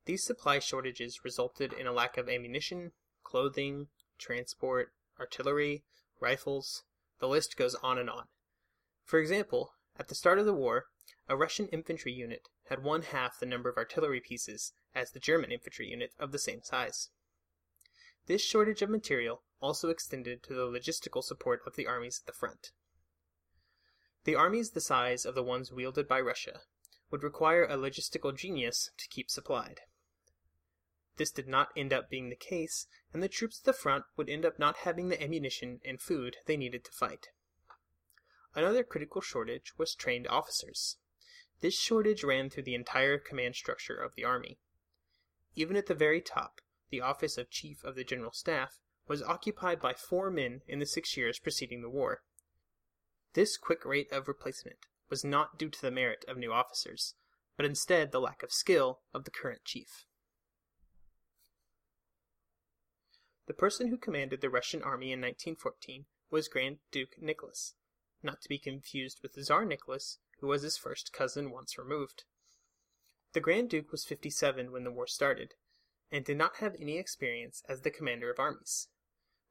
These 0.05 0.25
supply 0.25 0.59
shortages 0.59 1.23
resulted 1.23 1.73
in 1.73 1.87
a 1.87 1.93
lack 1.93 2.17
of 2.17 2.29
ammunition, 2.29 2.91
clothing, 3.23 3.87
transport, 4.17 4.93
artillery, 5.19 5.83
rifles, 6.19 6.83
the 7.19 7.27
list 7.27 7.57
goes 7.57 7.75
on 7.75 7.97
and 7.97 8.09
on. 8.09 8.25
For 9.03 9.19
example, 9.19 9.73
at 9.97 10.07
the 10.07 10.15
start 10.15 10.39
of 10.39 10.45
the 10.45 10.53
war, 10.53 10.85
a 11.27 11.37
Russian 11.37 11.67
infantry 11.67 12.11
unit 12.11 12.47
had 12.69 12.83
one 12.83 13.03
half 13.03 13.39
the 13.39 13.45
number 13.45 13.69
of 13.69 13.77
artillery 13.77 14.21
pieces 14.21 14.73
as 14.95 15.11
the 15.11 15.19
German 15.19 15.51
infantry 15.51 15.87
unit 15.87 16.13
of 16.19 16.31
the 16.31 16.39
same 16.39 16.61
size. 16.63 17.09
This 18.25 18.43
shortage 18.43 18.81
of 18.81 18.89
material 18.89 19.43
also 19.59 19.89
extended 19.89 20.43
to 20.43 20.53
the 20.53 20.67
logistical 20.67 21.23
support 21.23 21.61
of 21.65 21.75
the 21.75 21.87
armies 21.87 22.21
at 22.21 22.27
the 22.27 22.37
front. 22.37 22.71
The 24.23 24.35
armies 24.35 24.71
the 24.71 24.81
size 24.81 25.25
of 25.25 25.35
the 25.35 25.43
ones 25.43 25.71
wielded 25.71 26.07
by 26.07 26.21
Russia 26.21 26.61
would 27.09 27.23
require 27.23 27.65
a 27.65 27.77
logistical 27.77 28.35
genius 28.35 28.91
to 28.97 29.07
keep 29.07 29.29
supplied. 29.29 29.81
this 31.17 31.31
did 31.31 31.47
not 31.47 31.71
end 31.75 31.91
up 31.91 32.09
being 32.09 32.29
the 32.29 32.35
case, 32.35 32.87
and 33.13 33.21
the 33.21 33.27
troops 33.27 33.59
at 33.59 33.65
the 33.65 33.73
front 33.73 34.05
would 34.15 34.29
end 34.29 34.45
up 34.45 34.57
not 34.57 34.77
having 34.77 35.09
the 35.09 35.21
ammunition 35.21 35.81
and 35.83 36.01
food 36.01 36.37
they 36.45 36.55
needed 36.55 36.85
to 36.85 36.91
fight. 36.91 37.27
Another 38.55 38.83
critical 38.83 39.21
shortage 39.21 39.77
was 39.77 39.95
trained 39.95 40.27
officers. 40.27 40.97
This 41.61 41.77
shortage 41.77 42.23
ran 42.23 42.49
through 42.49 42.63
the 42.63 42.75
entire 42.75 43.17
command 43.17 43.55
structure 43.55 43.95
of 43.95 44.15
the 44.15 44.23
Army. 44.23 44.59
Even 45.59 45.75
at 45.75 45.87
the 45.87 45.93
very 45.93 46.21
top, 46.21 46.61
the 46.89 47.01
office 47.01 47.37
of 47.37 47.49
Chief 47.49 47.83
of 47.83 47.95
the 47.95 48.05
General 48.05 48.31
Staff 48.31 48.79
was 49.09 49.21
occupied 49.21 49.81
by 49.81 49.93
four 49.93 50.31
men 50.31 50.61
in 50.69 50.79
the 50.79 50.85
six 50.85 51.17
years 51.17 51.37
preceding 51.37 51.81
the 51.81 51.89
war. 51.89 52.23
This 53.33 53.57
quick 53.57 53.83
rate 53.83 54.09
of 54.09 54.29
replacement 54.29 54.77
was 55.09 55.25
not 55.25 55.59
due 55.59 55.69
to 55.69 55.81
the 55.81 55.91
merit 55.91 56.23
of 56.29 56.37
new 56.37 56.53
officers, 56.53 57.15
but 57.57 57.65
instead 57.65 58.13
the 58.13 58.21
lack 58.21 58.41
of 58.41 58.53
skill 58.53 59.01
of 59.13 59.25
the 59.25 59.31
current 59.31 59.65
chief. 59.65 60.05
The 63.47 63.53
person 63.53 63.89
who 63.89 63.97
commanded 63.97 64.39
the 64.39 64.49
Russian 64.49 64.81
army 64.81 65.07
in 65.07 65.19
1914 65.19 66.05
was 66.29 66.47
Grand 66.47 66.77
Duke 66.89 67.21
Nicholas, 67.21 67.75
not 68.23 68.41
to 68.43 68.47
be 68.47 68.59
confused 68.59 69.19
with 69.21 69.33
Tsar 69.33 69.65
Nicholas, 69.65 70.19
who 70.39 70.47
was 70.47 70.61
his 70.61 70.77
first 70.77 71.11
cousin 71.11 71.51
once 71.51 71.77
removed. 71.77 72.23
The 73.33 73.39
Grand 73.39 73.69
Duke 73.69 73.91
was 73.91 74.05
57 74.05 74.71
when 74.71 74.83
the 74.83 74.91
war 74.91 75.05
started, 75.05 75.53
and 76.11 76.25
did 76.25 76.37
not 76.37 76.57
have 76.57 76.75
any 76.79 76.97
experience 76.97 77.61
as 77.69 77.81
the 77.81 77.91
commander 77.91 78.31
of 78.31 78.39
armies. 78.39 78.87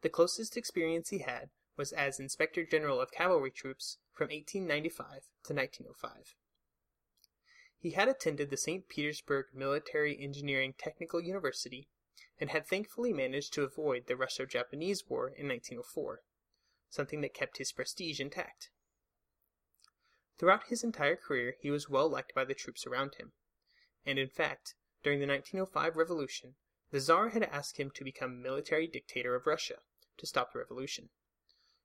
The 0.01 0.09
closest 0.09 0.57
experience 0.57 1.11
he 1.11 1.21
had 1.21 1.51
was 1.77 1.93
as 1.93 2.19
Inspector 2.19 2.65
General 2.67 3.01
of 3.01 3.13
Cavalry 3.13 3.53
Troops 3.53 3.99
from 4.13 4.31
1895 4.31 5.07
to 5.45 5.55
1905. 5.55 6.35
He 7.79 7.93
had 7.93 8.09
attended 8.09 8.51
the 8.51 8.57
St. 8.57 8.89
Petersburg 8.89 9.47
Military 9.55 10.19
Engineering 10.21 10.75
Technical 10.77 11.21
University 11.21 11.89
and 12.41 12.51
had 12.51 12.67
thankfully 12.67 13.13
managed 13.13 13.53
to 13.53 13.63
avoid 13.63 14.07
the 14.07 14.17
Russo 14.17 14.45
Japanese 14.45 15.09
War 15.09 15.29
in 15.29 15.47
1904, 15.47 16.23
something 16.89 17.21
that 17.21 17.35
kept 17.35 17.59
his 17.59 17.71
prestige 17.71 18.19
intact. 18.19 18.71
Throughout 20.37 20.67
his 20.67 20.83
entire 20.83 21.17
career, 21.17 21.55
he 21.61 21.71
was 21.71 21.89
well 21.89 22.09
liked 22.09 22.35
by 22.35 22.45
the 22.45 22.55
troops 22.55 22.85
around 22.85 23.15
him, 23.15 23.33
and 24.05 24.19
in 24.19 24.29
fact, 24.29 24.75
during 25.03 25.21
the 25.21 25.27
1905 25.27 25.97
revolution, 25.97 26.57
the 26.91 27.01
Tsar 27.01 27.31
had 27.31 27.43
asked 27.43 27.77
him 27.77 27.91
to 27.91 28.05
become 28.05 28.43
military 28.43 28.87
dictator 28.87 29.35
of 29.35 29.47
Russia 29.47 29.83
to 30.17 30.27
stop 30.27 30.53
the 30.53 30.59
revolution, 30.59 31.11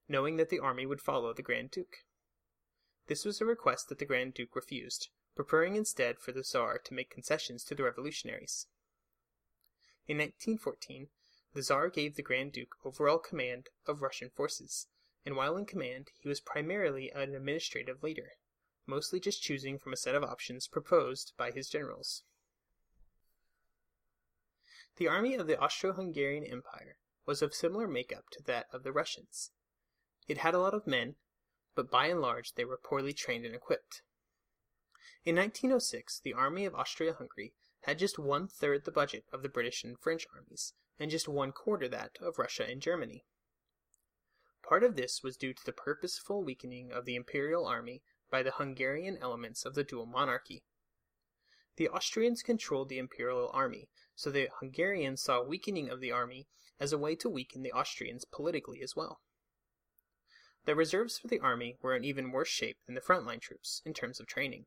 knowing 0.08 0.38
that 0.38 0.50
the 0.50 0.60
army 0.60 0.86
would 0.86 1.01
follow 1.01 1.34
the 1.34 1.41
Grand 1.41 1.72
Duke. 1.72 2.05
This 3.08 3.25
was 3.25 3.41
a 3.41 3.46
request 3.46 3.89
that 3.89 4.00
the 4.00 4.05
Grand 4.05 4.34
Duke 4.34 4.55
refused, 4.55 5.10
preferring 5.36 5.75
instead 5.75 6.20
for 6.20 6.32
the 6.32 6.43
Tsar 6.43 6.79
to 6.79 6.93
make 6.93 7.10
concessions 7.10 7.63
to 7.65 7.75
the 7.75 7.84
revolutionaries. 7.84 8.67
In 10.08 10.17
1914, 10.17 11.10
the 11.53 11.62
Tsar 11.62 11.89
gave 11.89 12.15
the 12.15 12.22
Grand 12.22 12.53
Duke 12.53 12.75
overall 12.84 13.20
command 13.20 13.70
of 13.86 14.01
Russian 14.01 14.29
forces, 14.29 14.88
and 15.25 15.36
while 15.36 15.55
in 15.58 15.65
command, 15.65 16.12
he 16.20 16.27
was 16.27 16.39
primarily 16.39 17.12
an 17.12 17.36
administrative 17.36 18.03
leader, 18.03 18.32
mostly 18.85 19.19
just 19.19 19.41
choosing 19.41 19.77
from 19.77 19.93
a 19.93 19.97
set 19.97 20.15
of 20.15 20.23
options 20.23 20.67
proposed 20.67 21.33
by 21.37 21.51
his 21.51 21.69
generals. 21.69 22.23
The 24.97 25.07
army 25.07 25.35
of 25.35 25.47
the 25.47 25.59
Austro-Hungarian 25.59 26.43
Empire 26.43 26.97
was 27.25 27.41
of 27.41 27.55
similar 27.55 27.87
makeup 27.87 28.25
to 28.31 28.43
that 28.43 28.67
of 28.71 28.83
the 28.83 28.91
Russians. 28.91 29.51
It 30.27 30.39
had 30.39 30.53
a 30.53 30.59
lot 30.59 30.73
of 30.73 30.85
men, 30.85 31.15
but 31.75 31.89
by 31.89 32.07
and 32.07 32.21
large 32.21 32.53
they 32.53 32.65
were 32.65 32.77
poorly 32.77 33.13
trained 33.13 33.45
and 33.45 33.55
equipped. 33.55 34.03
In 35.25 35.35
1906, 35.35 36.19
the 36.19 36.33
army 36.33 36.65
of 36.65 36.75
Austria-Hungary 36.75 37.53
had 37.81 37.97
just 37.97 38.19
one 38.19 38.47
third 38.47 38.85
the 38.85 38.91
budget 38.91 39.25
of 39.31 39.41
the 39.41 39.49
British 39.49 39.83
and 39.83 39.99
French 39.99 40.27
armies, 40.35 40.73
and 40.99 41.09
just 41.09 41.27
one 41.27 41.51
quarter 41.51 41.87
that 41.87 42.17
of 42.21 42.37
Russia 42.37 42.65
and 42.69 42.81
Germany. 42.81 43.25
Part 44.61 44.83
of 44.83 44.95
this 44.95 45.23
was 45.23 45.37
due 45.37 45.53
to 45.53 45.65
the 45.65 45.73
purposeful 45.73 46.43
weakening 46.43 46.91
of 46.91 47.05
the 47.05 47.15
imperial 47.15 47.65
army 47.65 48.01
by 48.33 48.41
the 48.41 48.53
Hungarian 48.53 49.15
elements 49.21 49.63
of 49.63 49.75
the 49.75 49.83
dual 49.83 50.07
monarchy. 50.07 50.63
The 51.75 51.87
Austrians 51.87 52.41
controlled 52.41 52.89
the 52.89 52.97
imperial 52.97 53.51
army, 53.53 53.89
so 54.15 54.31
the 54.31 54.49
Hungarians 54.59 55.21
saw 55.21 55.43
weakening 55.43 55.87
of 55.87 55.99
the 55.99 56.11
army 56.11 56.47
as 56.79 56.91
a 56.91 56.97
way 56.97 57.15
to 57.17 57.29
weaken 57.29 57.61
the 57.61 57.71
Austrians 57.71 58.25
politically 58.25 58.81
as 58.81 58.95
well. 58.95 59.21
The 60.65 60.73
reserves 60.73 61.19
for 61.19 61.27
the 61.27 61.41
army 61.41 61.77
were 61.83 61.95
in 61.95 62.03
even 62.03 62.31
worse 62.31 62.47
shape 62.47 62.77
than 62.87 62.95
the 62.95 63.01
frontline 63.01 63.39
troops 63.39 63.83
in 63.85 63.93
terms 63.93 64.19
of 64.19 64.25
training. 64.25 64.65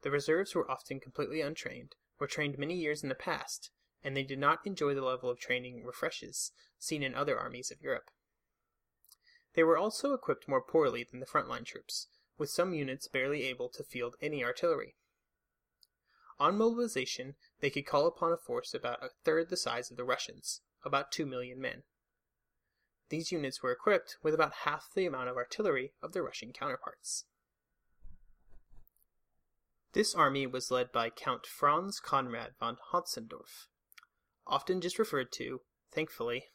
The 0.00 0.10
reserves 0.10 0.54
were 0.54 0.70
often 0.70 0.98
completely 0.98 1.42
untrained, 1.42 1.94
were 2.18 2.26
trained 2.26 2.56
many 2.56 2.76
years 2.76 3.02
in 3.02 3.10
the 3.10 3.14
past, 3.14 3.70
and 4.02 4.16
they 4.16 4.24
did 4.24 4.38
not 4.38 4.66
enjoy 4.66 4.94
the 4.94 5.04
level 5.04 5.28
of 5.28 5.38
training 5.38 5.84
refreshes 5.84 6.52
seen 6.78 7.02
in 7.02 7.14
other 7.14 7.38
armies 7.38 7.70
of 7.70 7.82
Europe. 7.82 8.10
They 9.52 9.62
were 9.62 9.76
also 9.76 10.14
equipped 10.14 10.48
more 10.48 10.62
poorly 10.62 11.04
than 11.04 11.20
the 11.20 11.26
frontline 11.26 11.66
troops, 11.66 12.08
with 12.38 12.50
some 12.50 12.74
units 12.74 13.08
barely 13.08 13.44
able 13.44 13.68
to 13.70 13.84
field 13.84 14.16
any 14.20 14.44
artillery. 14.44 14.94
On 16.38 16.58
mobilization, 16.58 17.34
they 17.60 17.70
could 17.70 17.86
call 17.86 18.06
upon 18.06 18.32
a 18.32 18.36
force 18.36 18.74
about 18.74 19.02
a 19.02 19.10
third 19.24 19.48
the 19.48 19.56
size 19.56 19.90
of 19.90 19.96
the 19.96 20.04
Russians, 20.04 20.60
about 20.84 21.10
2 21.10 21.24
million 21.24 21.60
men. 21.60 21.82
These 23.08 23.32
units 23.32 23.62
were 23.62 23.72
equipped 23.72 24.16
with 24.22 24.34
about 24.34 24.52
half 24.64 24.88
the 24.94 25.06
amount 25.06 25.28
of 25.28 25.36
artillery 25.36 25.92
of 26.02 26.12
their 26.12 26.24
Russian 26.24 26.52
counterparts. 26.52 27.24
This 29.92 30.14
army 30.14 30.46
was 30.46 30.70
led 30.70 30.92
by 30.92 31.08
Count 31.08 31.46
Franz 31.46 32.00
Conrad 32.00 32.54
von 32.60 32.76
Hotzendorf, 32.92 33.68
often 34.46 34.80
just 34.82 34.98
referred 34.98 35.32
to, 35.32 35.62
thankfully, 35.90 36.46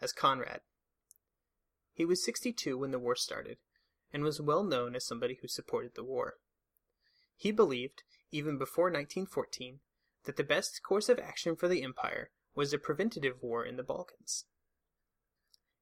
as 0.00 0.12
Conrad. 0.12 0.60
He 1.92 2.06
was 2.06 2.24
62 2.24 2.78
when 2.78 2.90
the 2.90 2.98
war 2.98 3.14
started, 3.14 3.58
and 4.12 4.22
was 4.22 4.40
well 4.40 4.62
known 4.62 4.94
as 4.94 5.06
somebody 5.06 5.38
who 5.40 5.48
supported 5.48 5.94
the 5.94 6.04
war. 6.04 6.34
He 7.36 7.50
believed, 7.50 8.02
even 8.30 8.58
before 8.58 8.86
1914, 8.86 9.80
that 10.24 10.36
the 10.36 10.44
best 10.44 10.82
course 10.82 11.08
of 11.08 11.18
action 11.18 11.56
for 11.56 11.68
the 11.68 11.82
empire 11.82 12.30
was 12.54 12.72
a 12.72 12.78
preventative 12.78 13.42
war 13.42 13.64
in 13.64 13.76
the 13.76 13.82
Balkans. 13.82 14.44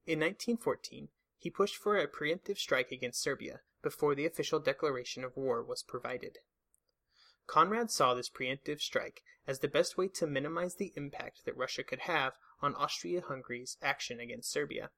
In 0.06 0.20
1914, 0.20 1.08
he 1.38 1.50
pushed 1.50 1.76
for 1.76 1.96
a 1.96 2.08
preemptive 2.08 2.58
strike 2.58 2.90
against 2.92 3.22
Serbia 3.22 3.60
before 3.82 4.14
the 4.14 4.26
official 4.26 4.60
declaration 4.60 5.24
of 5.24 5.36
war 5.36 5.62
was 5.62 5.82
provided. 5.82 6.38
Conrad 7.46 7.90
saw 7.90 8.14
this 8.14 8.30
preemptive 8.30 8.80
strike 8.80 9.22
as 9.46 9.58
the 9.58 9.68
best 9.68 9.96
way 9.96 10.06
to 10.06 10.26
minimize 10.26 10.76
the 10.76 10.92
impact 10.96 11.44
that 11.44 11.56
Russia 11.56 11.82
could 11.82 12.00
have 12.00 12.34
on 12.62 12.74
Austria 12.74 13.22
Hungary's 13.26 13.76
action 13.82 14.20
against 14.20 14.50
Serbia. 14.50 14.90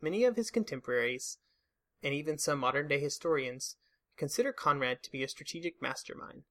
Many 0.00 0.24
of 0.24 0.36
his 0.36 0.50
contemporaries, 0.50 1.38
and 2.06 2.14
even 2.14 2.38
some 2.38 2.60
modern 2.60 2.86
day 2.86 3.00
historians, 3.00 3.74
consider 4.16 4.52
Conrad 4.52 5.02
to 5.02 5.10
be 5.10 5.24
a 5.24 5.28
strategic 5.28 5.82
mastermind, 5.82 6.44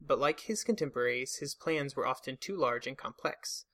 but 0.00 0.18
like 0.18 0.40
his 0.40 0.64
contemporaries, 0.64 1.36
his 1.36 1.54
plans 1.54 1.94
were 1.94 2.06
often 2.06 2.38
too 2.38 2.56
large 2.56 2.86
and 2.86 2.96
complex, 2.96 3.66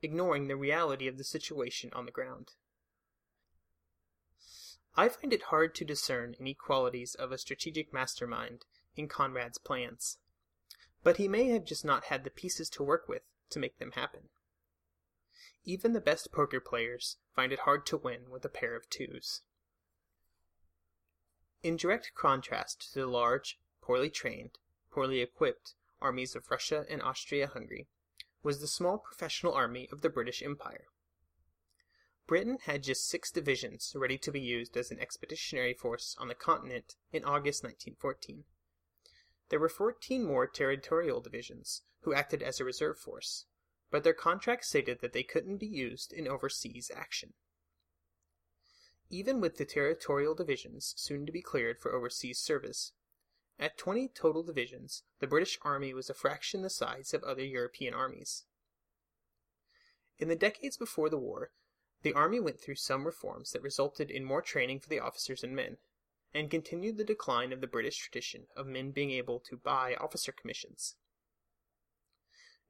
ignoring 0.00 0.48
the 0.48 0.56
reality 0.56 1.06
of 1.06 1.18
the 1.18 1.22
situation 1.22 1.90
on 1.92 2.06
the 2.06 2.10
ground. 2.10 2.52
I 4.94 5.10
find 5.10 5.34
it 5.34 5.42
hard 5.42 5.74
to 5.74 5.84
discern 5.84 6.34
any 6.40 6.54
qualities 6.54 7.14
of 7.14 7.30
a 7.30 7.36
strategic 7.36 7.92
mastermind 7.92 8.64
in 8.96 9.06
Conrad's 9.06 9.58
plans, 9.58 10.16
but 11.04 11.18
he 11.18 11.28
may 11.28 11.48
have 11.48 11.66
just 11.66 11.84
not 11.84 12.04
had 12.04 12.24
the 12.24 12.30
pieces 12.30 12.70
to 12.70 12.82
work 12.82 13.06
with 13.06 13.24
to 13.50 13.58
make 13.58 13.78
them 13.78 13.92
happen. 13.92 14.30
Even 15.62 15.92
the 15.92 16.00
best 16.00 16.32
poker 16.32 16.58
players 16.58 17.18
find 17.34 17.52
it 17.52 17.60
hard 17.60 17.84
to 17.84 17.98
win 17.98 18.30
with 18.30 18.46
a 18.46 18.48
pair 18.48 18.74
of 18.74 18.88
twos. 18.88 19.42
In 21.62 21.76
direct 21.76 22.12
contrast 22.14 22.92
to 22.92 23.00
the 23.00 23.06
large, 23.06 23.58
poorly 23.80 24.10
trained, 24.10 24.58
poorly 24.90 25.20
equipped 25.20 25.74
armies 26.00 26.36
of 26.36 26.50
Russia 26.50 26.84
and 26.88 27.02
Austria-Hungary 27.02 27.88
was 28.42 28.60
the 28.60 28.68
small 28.68 28.98
professional 28.98 29.54
army 29.54 29.88
of 29.90 30.02
the 30.02 30.10
British 30.10 30.42
Empire. 30.42 30.86
Britain 32.26 32.58
had 32.62 32.82
just 32.82 33.08
six 33.08 33.30
divisions 33.30 33.92
ready 33.94 34.18
to 34.18 34.32
be 34.32 34.40
used 34.40 34.76
as 34.76 34.90
an 34.90 34.98
expeditionary 34.98 35.72
force 35.72 36.16
on 36.18 36.28
the 36.28 36.34
continent 36.34 36.96
in 37.12 37.24
August 37.24 37.62
1914. 37.62 38.44
There 39.48 39.60
were 39.60 39.68
14 39.68 40.24
more 40.24 40.46
territorial 40.46 41.20
divisions, 41.20 41.82
who 42.00 42.14
acted 42.14 42.42
as 42.42 42.60
a 42.60 42.64
reserve 42.64 42.98
force, 42.98 43.46
but 43.90 44.04
their 44.04 44.12
contracts 44.12 44.68
stated 44.68 45.00
that 45.00 45.12
they 45.12 45.22
couldn't 45.22 45.58
be 45.58 45.66
used 45.66 46.12
in 46.12 46.26
overseas 46.26 46.90
action. 46.94 47.34
Even 49.08 49.40
with 49.40 49.56
the 49.56 49.64
territorial 49.64 50.34
divisions 50.34 50.94
soon 50.96 51.26
to 51.26 51.32
be 51.32 51.40
cleared 51.40 51.80
for 51.80 51.94
overseas 51.94 52.40
service, 52.40 52.92
at 53.58 53.78
20 53.78 54.08
total 54.08 54.42
divisions, 54.42 55.04
the 55.20 55.26
British 55.26 55.58
Army 55.62 55.94
was 55.94 56.10
a 56.10 56.14
fraction 56.14 56.62
the 56.62 56.70
size 56.70 57.14
of 57.14 57.22
other 57.22 57.44
European 57.44 57.94
armies. 57.94 58.44
In 60.18 60.28
the 60.28 60.36
decades 60.36 60.76
before 60.76 61.08
the 61.08 61.18
war, 61.18 61.52
the 62.02 62.12
Army 62.12 62.40
went 62.40 62.60
through 62.60 62.76
some 62.76 63.06
reforms 63.06 63.52
that 63.52 63.62
resulted 63.62 64.10
in 64.10 64.24
more 64.24 64.42
training 64.42 64.80
for 64.80 64.88
the 64.88 65.00
officers 65.00 65.42
and 65.42 65.54
men, 65.54 65.78
and 66.34 66.50
continued 66.50 66.98
the 66.98 67.04
decline 67.04 67.52
of 67.52 67.60
the 67.60 67.66
British 67.66 67.96
tradition 67.96 68.46
of 68.54 68.66
men 68.66 68.90
being 68.90 69.10
able 69.10 69.40
to 69.40 69.56
buy 69.56 69.94
officer 69.94 70.32
commissions. 70.32 70.96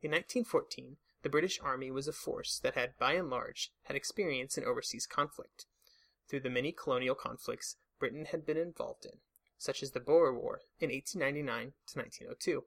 In 0.03 0.11
1914, 0.11 0.99
the 1.23 1.29
British 1.29 1.59
Army 1.61 1.91
was 1.91 2.07
a 2.07 2.13
force 2.13 2.59
that 2.61 2.75
had, 2.75 2.97
by 2.99 3.15
and 3.15 3.29
large, 3.29 3.73
had 3.85 3.97
experience 3.97 4.57
in 4.57 4.65
overseas 4.65 5.07
conflict, 5.07 5.67
through 6.29 6.41
the 6.41 6.51
many 6.51 6.73
colonial 6.73 7.15
conflicts 7.15 7.77
Britain 7.99 8.27
had 8.27 8.45
been 8.45 8.57
involved 8.57 9.05
in, 9.05 9.21
such 9.59 9.83
as 9.83 9.93
the 9.93 10.01
Boer 10.01 10.33
War 10.33 10.63
in 10.81 10.91
1899 10.91 11.73
to 11.87 11.99
1902. 11.99 12.65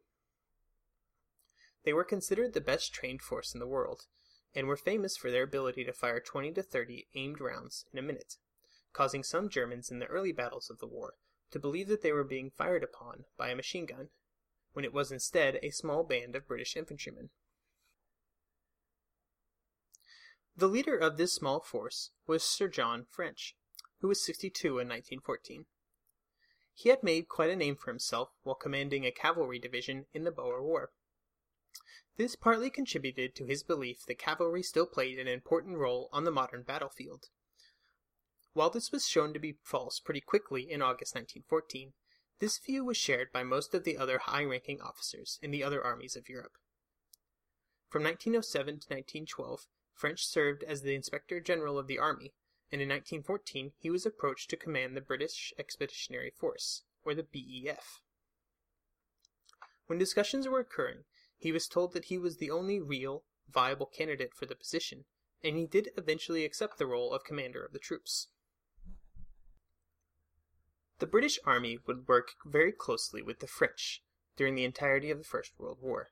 They 1.83 1.93
were 1.93 2.03
considered 2.03 2.53
the 2.53 2.61
best 2.61 2.93
trained 2.93 3.21
force 3.21 3.53
in 3.53 3.59
the 3.59 3.67
world, 3.67 4.07
and 4.53 4.67
were 4.67 4.75
famous 4.75 5.15
for 5.15 5.29
their 5.31 5.43
ability 5.43 5.83
to 5.85 5.93
fire 5.93 6.19
20 6.19 6.51
to 6.53 6.63
30 6.63 7.07
aimed 7.15 7.39
rounds 7.39 7.85
in 7.93 7.99
a 7.99 8.01
minute, 8.01 8.37
causing 8.93 9.23
some 9.23 9.49
Germans 9.49 9.91
in 9.91 9.99
the 9.99 10.07
early 10.07 10.31
battles 10.31 10.69
of 10.69 10.79
the 10.79 10.87
war 10.87 11.15
to 11.51 11.59
believe 11.59 11.87
that 11.87 12.01
they 12.01 12.11
were 12.11 12.23
being 12.23 12.49
fired 12.49 12.83
upon 12.83 13.25
by 13.37 13.49
a 13.49 13.55
machine 13.55 13.85
gun, 13.85 14.09
when 14.73 14.85
it 14.85 14.93
was 14.93 15.11
instead 15.11 15.59
a 15.61 15.71
small 15.71 16.03
band 16.03 16.35
of 16.35 16.47
British 16.47 16.75
infantrymen. 16.75 17.29
The 20.59 20.67
leader 20.67 20.97
of 20.97 21.15
this 21.15 21.33
small 21.33 21.61
force 21.61 22.11
was 22.27 22.43
Sir 22.43 22.67
John 22.67 23.05
French, 23.05 23.55
who 24.01 24.09
was 24.09 24.21
62 24.21 24.67
in 24.67 24.89
1914. 24.89 25.67
He 26.73 26.89
had 26.89 27.01
made 27.01 27.29
quite 27.29 27.49
a 27.49 27.55
name 27.55 27.77
for 27.77 27.89
himself 27.89 28.31
while 28.43 28.55
commanding 28.55 29.05
a 29.05 29.11
cavalry 29.11 29.57
division 29.57 30.07
in 30.11 30.25
the 30.25 30.31
Boer 30.31 30.61
War. 30.61 30.91
This 32.17 32.35
partly 32.35 32.69
contributed 32.69 33.35
to 33.35 33.45
his 33.45 33.63
belief 33.63 34.05
that 34.05 34.19
cavalry 34.19 34.61
still 34.61 34.85
played 34.85 35.17
an 35.17 35.29
important 35.29 35.77
role 35.77 36.09
on 36.11 36.25
the 36.25 36.29
modern 36.29 36.63
battlefield. 36.63 37.29
While 38.51 38.69
this 38.69 38.91
was 38.91 39.07
shown 39.07 39.31
to 39.31 39.39
be 39.39 39.59
false 39.63 40.01
pretty 40.01 40.19
quickly 40.19 40.69
in 40.69 40.81
August 40.81 41.15
1914, 41.15 41.93
this 42.39 42.57
view 42.57 42.83
was 42.83 42.97
shared 42.97 43.31
by 43.31 43.43
most 43.43 43.73
of 43.73 43.85
the 43.85 43.97
other 43.97 44.17
high 44.17 44.43
ranking 44.43 44.81
officers 44.81 45.39
in 45.41 45.51
the 45.51 45.63
other 45.63 45.81
armies 45.81 46.17
of 46.17 46.27
Europe. 46.27 46.57
From 47.87 48.03
1907 48.03 48.65
to 48.65 48.93
1912, 48.93 49.65
French 49.99 50.25
served 50.25 50.63
as 50.63 50.81
the 50.81 50.95
Inspector 50.95 51.37
General 51.41 51.77
of 51.77 51.87
the 51.87 51.99
Army, 51.99 52.33
and 52.71 52.81
in 52.81 52.87
1914 52.87 53.73
he 53.77 53.89
was 53.89 54.05
approached 54.05 54.49
to 54.49 54.55
command 54.55 54.95
the 54.95 55.01
British 55.01 55.53
Expeditionary 55.59 56.29
Force, 56.29 56.83
or 57.03 57.13
the 57.13 57.23
BEF. 57.23 57.99
When 59.87 59.99
discussions 59.99 60.47
were 60.47 60.61
occurring, 60.61 61.03
he 61.37 61.51
was 61.51 61.67
told 61.67 61.91
that 61.91 62.05
he 62.05 62.17
was 62.17 62.37
the 62.37 62.49
only 62.49 62.79
real, 62.79 63.25
viable 63.49 63.87
candidate 63.87 64.33
for 64.33 64.45
the 64.45 64.55
position, 64.55 65.03
and 65.43 65.57
he 65.57 65.65
did 65.65 65.89
eventually 65.97 66.45
accept 66.45 66.77
the 66.77 66.87
role 66.87 67.11
of 67.11 67.25
commander 67.25 67.65
of 67.65 67.73
the 67.73 67.79
troops. 67.79 68.29
The 70.99 71.07
British 71.07 71.39
Army 71.43 71.77
would 71.87 72.07
work 72.07 72.35
very 72.45 72.71
closely 72.71 73.21
with 73.21 73.39
the 73.39 73.47
French 73.47 74.01
during 74.37 74.55
the 74.55 74.63
entirety 74.63 75.11
of 75.11 75.17
the 75.17 75.25
First 75.25 75.59
World 75.59 75.79
War. 75.81 76.11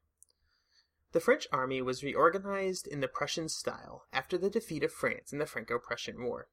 The 1.13 1.19
French 1.21 1.47
army 1.51 1.81
was 1.81 2.03
reorganized 2.03 2.85
in 2.85 2.99
the 2.99 3.07
Prussian 3.07 3.47
style 3.47 4.07
after 4.11 4.37
the 4.37 4.49
defeat 4.49 4.83
of 4.83 4.91
France 4.91 5.31
in 5.31 5.39
the 5.39 5.45
Franco-Prussian 5.45 6.21
War. 6.21 6.49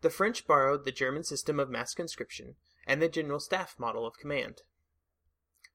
The 0.00 0.10
French 0.10 0.46
borrowed 0.46 0.84
the 0.84 0.90
German 0.90 1.22
system 1.22 1.60
of 1.60 1.70
mass 1.70 1.94
conscription 1.94 2.56
and 2.86 3.00
the 3.00 3.08
general 3.08 3.38
staff 3.38 3.78
model 3.78 4.04
of 4.04 4.18
command. 4.18 4.62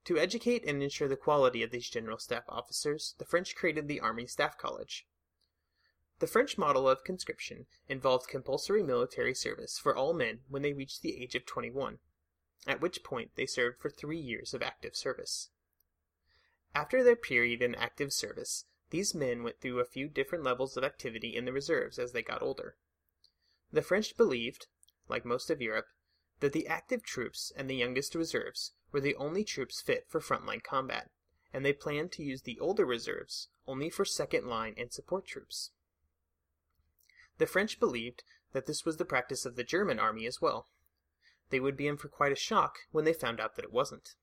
To 0.04 0.18
educate 0.18 0.66
and 0.66 0.84
ensure 0.84 1.08
the 1.08 1.16
quality 1.16 1.64
of 1.64 1.72
these 1.72 1.90
general 1.90 2.18
staff 2.18 2.44
officers, 2.50 3.16
the 3.20 3.26
French 3.26 3.56
created 3.56 3.88
the 3.88 4.02
Army 4.02 4.28
Staff 4.28 4.58
College. 4.58 5.08
The 6.20 6.28
French 6.28 6.58
model 6.58 6.90
of 6.90 7.04
conscription 7.04 7.68
involved 7.88 8.28
compulsory 8.28 8.84
military 8.84 9.34
service 9.34 9.78
for 9.78 9.96
all 9.96 10.14
men 10.14 10.40
when 10.50 10.62
they 10.62 10.74
reached 10.74 11.02
the 11.02 11.22
age 11.22 11.36
of 11.36 11.46
21, 11.46 12.00
at 12.66 12.82
which 12.82 13.04
point 13.04 13.32
they 13.36 13.46
served 13.46 13.80
for 13.80 13.90
three 13.90 14.20
years 14.20 14.54
of 14.54 14.62
active 14.62 14.96
service. 14.96 15.50
After 16.76 17.04
their 17.04 17.16
period 17.16 17.62
in 17.62 17.76
active 17.76 18.14
service, 18.14 18.66
these 18.90 19.14
men 19.14 19.44
went 19.44 19.60
through 19.60 19.80
a 19.80 19.86
few 19.86 20.08
different 20.08 20.44
levels 20.44 20.78
of 20.78 20.84
activity 20.84 21.36
in 21.36 21.46
the 21.46 21.54
reserves 21.54 22.00
as 22.00 22.12
they 22.12 22.22
got 22.22 22.42
older. 22.42 22.78
The 23.72 23.82
French 23.82 24.16
believed, 24.16 24.68
like 25.10 25.26
most 25.26 25.50
of 25.50 25.62
Europe, 25.62 25.88
that 26.40 26.54
the 26.54 26.68
active 26.68 27.04
troops 27.04 27.52
and 27.56 27.70
the 27.70 27.76
youngest 27.76 28.16
reserves 28.16 28.74
were 28.92 29.02
the 29.02 29.16
only 29.16 29.44
troops 29.44 29.82
fit 29.82 30.06
for 30.08 30.22
frontline 30.22 30.64
combat, 30.64 31.10
and 31.54 31.66
they 31.66 31.74
planned 31.74 32.12
to 32.14 32.24
use 32.24 32.44
the 32.44 32.60
older 32.60 32.86
reserves 32.86 33.50
only 33.68 33.90
for 33.90 34.06
second 34.06 34.48
line 34.48 34.74
and 34.78 34.94
support 34.94 35.26
troops. 35.26 35.72
The 37.38 37.48
French 37.48 37.80
believed 37.80 38.24
that 38.54 38.66
this 38.66 38.86
was 38.86 38.98
the 38.98 39.06
practice 39.06 39.46
of 39.46 39.56
the 39.56 39.64
German 39.64 40.00
army 40.00 40.26
as 40.26 40.42
well. 40.42 40.68
They 41.50 41.60
would 41.60 41.78
be 41.78 41.88
in 41.88 41.98
for 41.98 42.08
quite 42.08 42.32
a 42.32 42.36
shock 42.36 42.78
when 42.92 43.06
they 43.06 43.14
found 43.14 43.40
out 43.40 43.56
that 43.56 43.66
it 43.66 43.74
wasn't. 43.74 44.16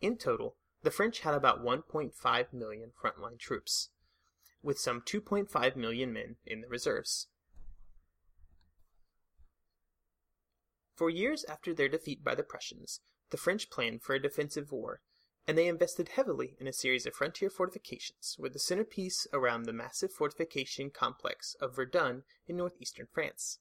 In 0.00 0.18
total, 0.18 0.56
the 0.86 0.92
French 0.92 1.18
had 1.18 1.34
about 1.34 1.64
1.5 1.64 2.52
million 2.52 2.92
frontline 3.02 3.36
troops, 3.40 3.88
with 4.62 4.78
some 4.78 5.00
2.5 5.00 5.74
million 5.74 6.12
men 6.12 6.36
in 6.46 6.60
the 6.60 6.68
reserves. 6.68 7.26
For 10.94 11.10
years 11.10 11.44
after 11.48 11.74
their 11.74 11.88
defeat 11.88 12.22
by 12.22 12.36
the 12.36 12.44
Prussians, 12.44 13.00
the 13.30 13.36
French 13.36 13.68
planned 13.68 14.02
for 14.02 14.14
a 14.14 14.22
defensive 14.22 14.70
war, 14.70 15.00
and 15.44 15.58
they 15.58 15.66
invested 15.66 16.10
heavily 16.10 16.56
in 16.60 16.68
a 16.68 16.72
series 16.72 17.04
of 17.04 17.14
frontier 17.14 17.50
fortifications 17.50 18.36
with 18.38 18.52
the 18.52 18.60
centerpiece 18.60 19.26
around 19.32 19.64
the 19.64 19.72
massive 19.72 20.12
fortification 20.12 20.90
complex 20.90 21.56
of 21.60 21.74
Verdun 21.74 22.22
in 22.46 22.56
northeastern 22.56 23.08
France. 23.12 23.58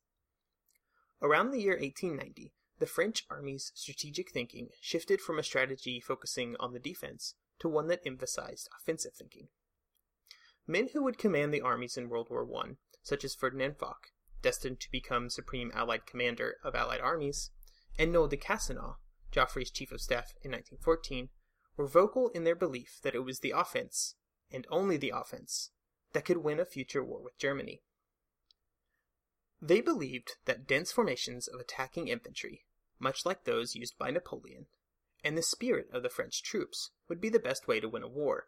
Around 1.24 1.50
the 1.50 1.62
year 1.62 1.74
1890, 1.74 2.54
the 2.80 2.86
French 2.86 3.26
army's 3.30 3.72
strategic 3.74 4.32
thinking 4.32 4.70
shifted 4.82 5.22
from 5.22 5.40
a 5.40 5.44
strategy 5.44 6.02
focusing 6.02 6.56
on 6.60 6.74
the 6.74 6.80
defense 6.80 7.36
to 7.60 7.70
one 7.70 7.88
that 7.88 8.02
emphasized 8.06 8.70
offensive 8.78 9.14
thinking. 9.14 9.48
Men 10.68 10.90
who 10.94 11.04
would 11.04 11.18
command 11.18 11.54
the 11.54 11.62
armies 11.62 11.96
in 11.96 12.10
World 12.10 12.28
War 12.30 12.48
I, 12.64 12.72
such 13.02 13.24
as 13.24 13.36
Ferdinand 13.36 13.78
Foch, 13.78 14.08
destined 14.42 14.80
to 14.82 14.92
become 14.92 15.30
Supreme 15.30 15.72
Allied 15.74 16.06
Commander 16.06 16.58
of 16.64 16.76
Allied 16.76 17.00
armies, 17.00 17.52
and 17.98 18.12
Noel 18.12 18.28
de 18.28 18.38
Castelnau, 18.38 18.98
Joffre's 19.32 19.72
Chief 19.72 19.92
of 19.92 20.02
Staff 20.02 20.34
in 20.42 20.52
1914, 20.52 21.30
were 21.78 21.88
vocal 21.88 22.30
in 22.30 22.44
their 22.44 22.56
belief 22.56 23.00
that 23.04 23.16
it 23.16 23.20
was 23.20 23.40
the 23.40 23.52
offense, 23.52 24.16
and 24.52 24.66
only 24.70 24.98
the 24.98 25.12
offense, 25.12 25.72
that 26.14 26.26
could 26.26 26.38
win 26.38 26.60
a 26.60 26.66
future 26.66 27.04
war 27.04 27.22
with 27.22 27.38
Germany. 27.38 27.84
They 29.62 29.82
believed 29.82 30.36
that 30.46 30.68
dense 30.68 30.92
formations 30.92 31.48
of 31.48 31.60
attacking 31.60 32.08
infantry, 32.08 32.65
much 33.00 33.26
like 33.26 33.44
those 33.44 33.76
used 33.76 33.98
by 33.98 34.12
Napoleon, 34.12 34.68
and 35.24 35.38
the 35.38 35.42
spirit 35.42 35.90
of 35.92 36.04
the 36.04 36.10
French 36.10 36.44
troops 36.44 36.92
would 37.08 37.20
be 37.20 37.30
the 37.30 37.40
best 37.40 37.68
way 37.68 37.80
to 37.80 37.90
win 37.90 38.04
a 38.04 38.08
war. 38.08 38.48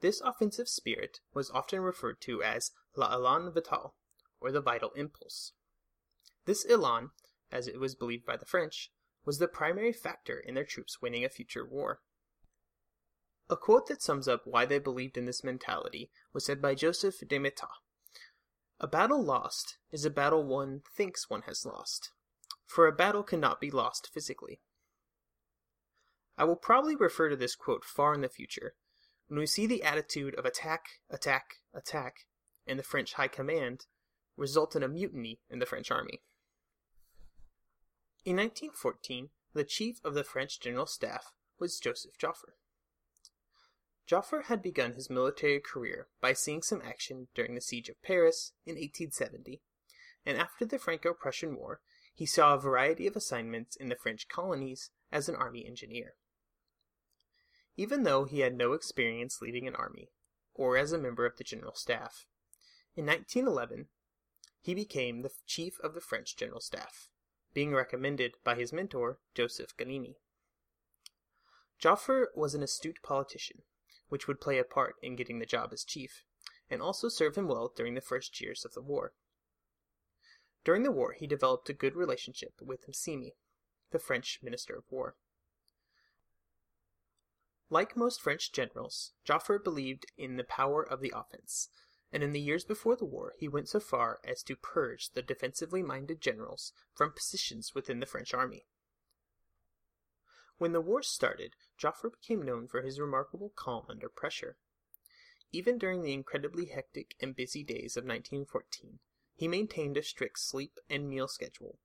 This 0.00 0.20
offensive 0.20 0.68
spirit 0.68 1.20
was 1.32 1.50
often 1.50 1.80
referred 1.80 2.20
to 2.22 2.42
as 2.42 2.72
l'élan 2.96 3.52
vital, 3.52 3.94
or 4.40 4.52
the 4.52 4.60
vital 4.60 4.90
impulse. 4.92 5.52
This 6.44 6.66
élan, 6.66 7.10
as 7.50 7.66
it 7.66 7.80
was 7.80 7.94
believed 7.94 8.26
by 8.26 8.36
the 8.36 8.46
French, 8.46 8.90
was 9.24 9.38
the 9.38 9.48
primary 9.48 9.92
factor 9.92 10.38
in 10.38 10.54
their 10.54 10.64
troops 10.64 11.00
winning 11.00 11.24
a 11.24 11.28
future 11.28 11.64
war. 11.64 12.00
A 13.48 13.56
quote 13.56 13.88
that 13.88 14.02
sums 14.02 14.28
up 14.28 14.46
why 14.46 14.64
they 14.66 14.78
believed 14.78 15.16
in 15.16 15.26
this 15.26 15.44
mentality 15.44 16.10
was 16.32 16.44
said 16.44 16.60
by 16.60 16.74
Joseph 16.74 17.16
de 17.26 17.38
Maistre, 17.38 17.68
a 18.80 18.88
battle 18.88 19.22
lost 19.22 19.78
is 19.92 20.04
a 20.04 20.10
battle 20.10 20.44
one 20.44 20.82
thinks 20.96 21.30
one 21.30 21.42
has 21.42 21.64
lost, 21.64 22.10
for 22.74 22.88
a 22.88 22.92
battle 22.92 23.22
cannot 23.22 23.60
be 23.60 23.70
lost 23.70 24.10
physically. 24.12 24.58
I 26.36 26.42
will 26.42 26.56
probably 26.56 26.96
refer 26.96 27.28
to 27.28 27.36
this 27.36 27.54
quote 27.54 27.84
far 27.84 28.12
in 28.12 28.20
the 28.20 28.28
future, 28.28 28.74
when 29.28 29.38
we 29.38 29.46
see 29.46 29.64
the 29.68 29.84
attitude 29.84 30.34
of 30.34 30.44
attack, 30.44 30.86
attack, 31.08 31.58
attack 31.72 32.26
in 32.66 32.76
the 32.76 32.82
French 32.82 33.12
High 33.12 33.28
Command 33.28 33.86
result 34.36 34.74
in 34.74 34.82
a 34.82 34.88
mutiny 34.88 35.38
in 35.48 35.60
the 35.60 35.66
French 35.66 35.92
army. 35.92 36.22
In 38.24 38.34
1914, 38.38 39.28
the 39.52 39.62
chief 39.62 40.00
of 40.04 40.14
the 40.14 40.24
French 40.24 40.58
General 40.58 40.86
Staff 40.86 41.32
was 41.60 41.78
Joseph 41.78 42.18
Joffre. 42.18 42.54
Joffre 44.10 44.46
had 44.46 44.62
begun 44.62 44.94
his 44.94 45.08
military 45.08 45.60
career 45.60 46.08
by 46.20 46.32
seeing 46.32 46.60
some 46.60 46.82
action 46.84 47.28
during 47.36 47.54
the 47.54 47.60
Siege 47.60 47.88
of 47.88 48.02
Paris 48.02 48.50
in 48.66 48.72
1870, 48.72 49.62
and 50.26 50.36
after 50.36 50.64
the 50.64 50.80
Franco 50.80 51.14
Prussian 51.14 51.54
War, 51.56 51.80
he 52.14 52.26
saw 52.26 52.54
a 52.54 52.58
variety 52.58 53.06
of 53.06 53.16
assignments 53.16 53.76
in 53.76 53.88
the 53.88 53.96
French 53.96 54.28
colonies 54.28 54.90
as 55.10 55.28
an 55.28 55.34
army 55.34 55.66
engineer. 55.66 56.14
Even 57.76 58.04
though 58.04 58.24
he 58.24 58.40
had 58.40 58.56
no 58.56 58.72
experience 58.72 59.42
leading 59.42 59.66
an 59.66 59.74
army, 59.74 60.10
or 60.54 60.76
as 60.76 60.92
a 60.92 60.98
member 60.98 61.26
of 61.26 61.36
the 61.36 61.44
General 61.44 61.74
Staff, 61.74 62.26
in 62.94 63.06
1911 63.06 63.88
he 64.62 64.74
became 64.74 65.22
the 65.22 65.32
chief 65.46 65.78
of 65.80 65.94
the 65.94 66.00
French 66.00 66.36
General 66.36 66.60
Staff, 66.60 67.10
being 67.52 67.74
recommended 67.74 68.36
by 68.44 68.54
his 68.54 68.72
mentor, 68.72 69.18
Joseph 69.34 69.76
Gallieni. 69.76 70.14
Joffre 71.82 72.26
was 72.34 72.54
an 72.54 72.62
astute 72.62 73.02
politician 73.02 73.62
which 74.08 74.28
would 74.28 74.40
play 74.40 74.58
a 74.58 74.64
part 74.64 74.94
in 75.02 75.16
getting 75.16 75.38
the 75.38 75.46
job 75.46 75.70
as 75.72 75.82
chief, 75.82 76.22
and 76.70 76.80
also 76.80 77.08
serve 77.08 77.36
him 77.36 77.48
well 77.48 77.72
during 77.74 77.94
the 77.94 78.00
first 78.00 78.40
years 78.40 78.64
of 78.64 78.72
the 78.74 78.80
war. 78.80 79.12
During 80.64 80.82
the 80.82 80.90
war, 80.90 81.12
he 81.12 81.26
developed 81.26 81.68
a 81.68 81.74
good 81.74 81.94
relationship 81.94 82.54
with 82.62 82.88
Messimy, 82.88 83.36
the 83.90 83.98
French 83.98 84.40
Minister 84.42 84.74
of 84.76 84.84
War. 84.90 85.14
Like 87.68 87.96
most 87.96 88.20
French 88.20 88.50
generals, 88.50 89.12
Joffre 89.26 89.62
believed 89.62 90.06
in 90.16 90.36
the 90.36 90.44
power 90.44 90.82
of 90.82 91.00
the 91.00 91.12
offense, 91.14 91.68
and 92.10 92.22
in 92.22 92.32
the 92.32 92.40
years 92.40 92.64
before 92.64 92.96
the 92.96 93.04
war 93.04 93.34
he 93.38 93.48
went 93.48 93.68
so 93.68 93.80
far 93.80 94.20
as 94.24 94.42
to 94.44 94.56
purge 94.56 95.10
the 95.10 95.22
defensively 95.22 95.82
minded 95.82 96.20
generals 96.20 96.72
from 96.94 97.12
positions 97.12 97.74
within 97.74 98.00
the 98.00 98.06
French 98.06 98.32
army. 98.32 98.66
When 100.56 100.72
the 100.72 100.80
war 100.80 101.02
started, 101.02 101.56
Joffre 101.78 102.12
became 102.12 102.40
known 102.40 102.68
for 102.68 102.82
his 102.82 103.00
remarkable 103.00 103.50
calm 103.56 103.86
under 103.88 104.08
pressure. 104.08 104.56
Even 105.52 105.78
during 105.78 106.02
the 106.02 106.12
incredibly 106.12 106.66
hectic 106.66 107.16
and 107.20 107.34
busy 107.34 107.64
days 107.64 107.96
of 107.96 108.04
1914, 108.04 109.00
he 109.34 109.48
maintained 109.48 109.96
a 109.96 110.02
strict 110.02 110.38
sleep 110.38 110.78
and 110.88 111.08
meal 111.08 111.28
schedule. 111.28 111.78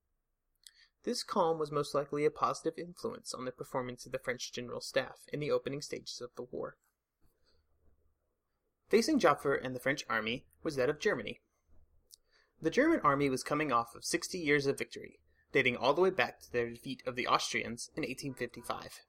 This 1.03 1.23
calm 1.23 1.57
was 1.57 1.71
most 1.71 1.95
likely 1.95 2.25
a 2.25 2.31
positive 2.31 2.77
influence 2.77 3.33
on 3.33 3.45
the 3.45 3.51
performance 3.51 4.05
of 4.05 4.11
the 4.11 4.19
French 4.19 4.51
general 4.51 4.81
staff 4.81 5.21
in 5.31 5.39
the 5.39 5.51
opening 5.51 5.81
stages 5.81 6.21
of 6.21 6.31
the 6.35 6.43
war. 6.43 6.77
Facing 8.89 9.19
Joffre 9.19 9.59
and 9.63 9.75
the 9.75 9.79
French 9.79 10.03
army 10.09 10.45
was 10.63 10.75
that 10.75 10.89
of 10.89 10.99
Germany. 10.99 11.41
The 12.61 12.69
German 12.69 12.99
army 13.01 13.29
was 13.29 13.43
coming 13.43 13.71
off 13.71 13.95
of 13.95 14.03
60 14.03 14.37
years 14.37 14.65
of 14.65 14.77
victory, 14.77 15.19
dating 15.53 15.77
all 15.77 15.93
the 15.93 16.01
way 16.01 16.09
back 16.09 16.41
to 16.41 16.51
their 16.51 16.69
defeat 16.69 17.01
of 17.05 17.15
the 17.15 17.27
Austrians 17.27 17.89
in 17.95 18.01
1855. 18.01 18.99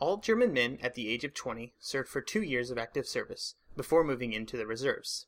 All 0.00 0.16
German 0.16 0.52
men 0.52 0.78
at 0.82 0.94
the 0.94 1.08
age 1.08 1.24
of 1.24 1.34
20 1.34 1.74
served 1.78 2.08
for 2.08 2.20
two 2.20 2.42
years 2.42 2.70
of 2.70 2.78
active 2.78 3.06
service 3.06 3.54
before 3.76 4.02
moving 4.02 4.32
into 4.32 4.56
the 4.56 4.66
reserves. 4.66 5.26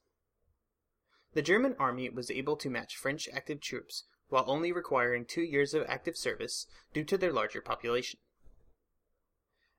The 1.37 1.43
German 1.43 1.77
army 1.79 2.09
was 2.09 2.31
able 2.31 2.57
to 2.57 2.71
match 2.71 2.97
French 2.97 3.29
active 3.31 3.61
troops 3.61 4.05
while 4.29 4.45
only 4.47 4.73
requiring 4.73 5.27
two 5.27 5.43
years 5.43 5.75
of 5.75 5.85
active 5.87 6.17
service 6.17 6.67
due 6.95 7.05
to 7.05 7.19
their 7.19 7.31
larger 7.31 7.61
population. 7.61 8.21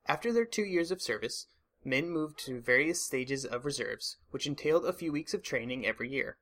After 0.05 0.31
their 0.31 0.45
two 0.45 0.65
years 0.65 0.91
of 0.91 1.01
service, 1.01 1.47
men 1.83 2.11
moved 2.11 2.37
to 2.45 2.61
various 2.61 3.03
stages 3.03 3.43
of 3.43 3.65
reserves, 3.65 4.17
which 4.29 4.45
entailed 4.45 4.85
a 4.85 4.93
few 4.93 5.11
weeks 5.11 5.33
of 5.33 5.41
training 5.41 5.83
every 5.83 6.11
year. 6.11 6.37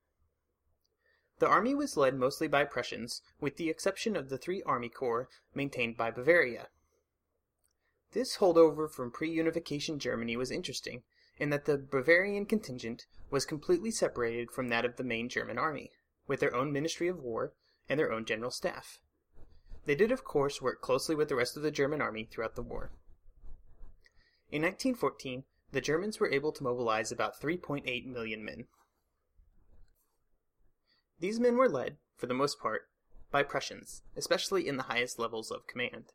The 1.40 1.48
army 1.48 1.76
was 1.76 1.96
led 1.96 2.16
mostly 2.16 2.50
by 2.50 2.66
Prussians, 2.66 3.22
with 3.40 3.56
the 3.56 3.70
exception 3.70 4.18
of 4.18 4.28
the 4.28 4.38
three 4.38 4.64
army 4.64 4.90
corps 4.90 5.30
maintained 5.54 5.96
by 5.96 6.12
Bavaria. 6.12 6.68
This 8.12 8.36
holdover 8.40 8.92
from 8.92 9.12
pre-unification 9.12 9.98
Germany 9.98 10.36
was 10.36 10.52
interesting, 10.52 11.04
in 11.38 11.50
that 11.50 11.66
the 11.66 11.78
Bavarian 11.78 12.46
contingent 12.46 13.06
was 13.30 13.46
completely 13.46 13.92
separated 13.92 14.52
from 14.52 14.70
that 14.70 14.86
of 14.86 14.96
the 14.96 15.04
main 15.04 15.30
German 15.30 15.58
army, 15.58 15.92
with 16.28 16.40
their 16.40 16.56
own 16.56 16.72
Ministry 16.72 17.08
of 17.08 17.20
War 17.20 17.54
and 17.90 18.00
their 18.00 18.12
own 18.12 18.26
general 18.26 18.52
staff. 18.52 19.00
They 19.86 19.96
did, 19.96 20.12
of 20.12 20.24
course, 20.24 20.62
work 20.62 20.82
closely 20.82 21.16
with 21.16 21.30
the 21.30 21.36
rest 21.36 21.58
of 21.58 21.64
the 21.64 21.72
German 21.72 22.02
army 22.02 22.26
throughout 22.26 22.56
the 22.56 22.64
war. 22.64 22.92
In 24.52 24.62
1914, 24.62 25.44
the 25.72 25.82
Germans 25.82 26.20
were 26.20 26.32
able 26.32 26.52
to 26.54 26.64
mobilize 26.64 27.12
about 27.12 27.40
3.8 27.40 28.06
million 28.06 28.44
men. 28.44 28.68
These 31.20 31.40
men 31.40 31.58
were 31.58 31.70
led, 31.70 31.98
for 32.18 32.28
the 32.28 32.34
most 32.34 32.60
part, 32.60 32.90
by 33.32 33.44
Prussians, 33.44 34.04
especially 34.16 34.68
in 34.68 34.78
the 34.78 34.84
highest 34.84 35.20
levels 35.20 35.52
of 35.52 35.68
command. 35.68 36.14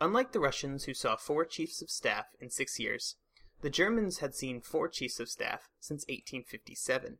Unlike 0.00 0.32
the 0.32 0.40
Russians, 0.40 0.84
who 0.84 0.94
saw 0.94 1.16
four 1.16 1.44
chiefs 1.44 1.82
of 1.82 1.90
staff 1.90 2.26
in 2.40 2.50
six 2.50 2.78
years, 2.78 3.16
the 3.62 3.70
Germans 3.70 4.18
had 4.18 4.34
seen 4.34 4.60
four 4.60 4.88
chiefs 4.88 5.20
of 5.20 5.28
staff 5.28 5.68
since 5.80 6.02
1857. 6.04 7.18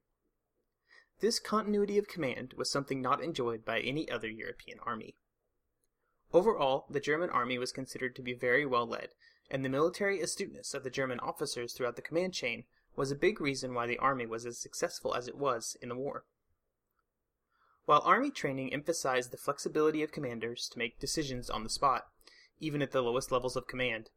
This 1.20 1.38
continuity 1.38 1.98
of 1.98 2.08
command 2.08 2.54
was 2.56 2.70
something 2.70 3.02
not 3.02 3.22
enjoyed 3.22 3.64
by 3.64 3.80
any 3.80 4.10
other 4.10 4.28
European 4.28 4.78
army. 4.80 5.16
Overall, 6.32 6.86
the 6.88 7.00
German 7.00 7.28
army 7.28 7.58
was 7.58 7.72
considered 7.72 8.16
to 8.16 8.22
be 8.22 8.32
very 8.32 8.64
well 8.64 8.86
led, 8.86 9.10
and 9.50 9.64
the 9.64 9.68
military 9.68 10.20
astuteness 10.20 10.72
of 10.72 10.84
the 10.84 10.90
German 10.90 11.20
officers 11.20 11.74
throughout 11.74 11.96
the 11.96 12.02
command 12.02 12.32
chain 12.32 12.64
was 12.96 13.10
a 13.10 13.16
big 13.16 13.40
reason 13.40 13.74
why 13.74 13.86
the 13.86 13.98
army 13.98 14.26
was 14.26 14.46
as 14.46 14.58
successful 14.58 15.14
as 15.14 15.28
it 15.28 15.36
was 15.36 15.76
in 15.82 15.88
the 15.88 15.96
war. 15.96 16.24
While 17.84 18.02
army 18.04 18.30
training 18.30 18.72
emphasized 18.72 19.30
the 19.30 19.36
flexibility 19.36 20.02
of 20.02 20.12
commanders 20.12 20.68
to 20.68 20.78
make 20.78 21.00
decisions 21.00 21.50
on 21.50 21.64
the 21.64 21.70
spot, 21.70 22.06
even 22.60 22.80
at 22.80 22.92
the 22.92 23.02
lowest 23.02 23.32
levels 23.32 23.56
of 23.56 23.66
command, 23.66 24.10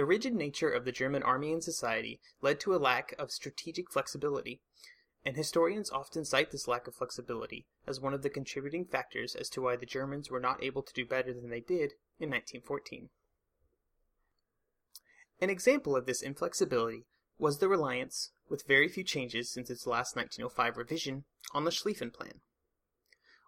the 0.00 0.06
rigid 0.06 0.32
nature 0.32 0.70
of 0.70 0.86
the 0.86 0.92
German 0.92 1.22
army 1.22 1.52
and 1.52 1.62
society 1.62 2.18
led 2.40 2.58
to 2.58 2.74
a 2.74 2.80
lack 2.80 3.14
of 3.18 3.30
strategic 3.30 3.92
flexibility, 3.92 4.62
and 5.26 5.36
historians 5.36 5.90
often 5.90 6.24
cite 6.24 6.50
this 6.50 6.66
lack 6.66 6.86
of 6.86 6.94
flexibility 6.94 7.66
as 7.86 8.00
one 8.00 8.14
of 8.14 8.22
the 8.22 8.30
contributing 8.30 8.86
factors 8.86 9.34
as 9.34 9.50
to 9.50 9.60
why 9.60 9.76
the 9.76 9.84
Germans 9.84 10.30
were 10.30 10.40
not 10.40 10.64
able 10.64 10.82
to 10.82 10.94
do 10.94 11.04
better 11.04 11.34
than 11.34 11.50
they 11.50 11.60
did 11.60 11.92
in 12.18 12.30
1914. 12.30 13.10
An 15.38 15.50
example 15.50 15.94
of 15.94 16.06
this 16.06 16.22
inflexibility 16.22 17.04
was 17.36 17.58
the 17.58 17.68
reliance, 17.68 18.32
with 18.48 18.66
very 18.66 18.88
few 18.88 19.04
changes 19.04 19.52
since 19.52 19.68
its 19.68 19.86
last 19.86 20.16
1905 20.16 20.78
revision, 20.78 21.24
on 21.52 21.64
the 21.64 21.70
Schlieffen 21.70 22.10
Plan. 22.10 22.40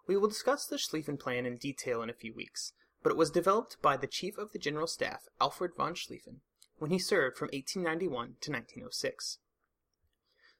We 0.05 0.15
will 0.17 0.27
discuss 0.27 0.67
the 0.67 0.77
Schlieffen 0.77 1.19
Plan 1.19 1.47
in 1.47 1.57
detail 1.57 2.03
in 2.03 2.11
a 2.11 2.13
few 2.13 2.31
weeks, 2.31 2.73
but 3.03 3.11
it 3.11 3.17
was 3.17 3.29
developed 3.29 3.81
by 3.81 3.97
the 3.97 4.07
Chief 4.07 4.37
of 4.37 4.53
the 4.53 4.59
General 4.59 4.87
Staff, 4.87 5.27
Alfred 5.39 5.75
von 5.75 5.93
Schlieffen, 5.93 6.39
when 6.77 6.89
he 6.89 6.97
served 6.97 7.37
from 7.37 7.47
1891 7.47 8.37
to 8.41 8.51
1906. 8.51 9.39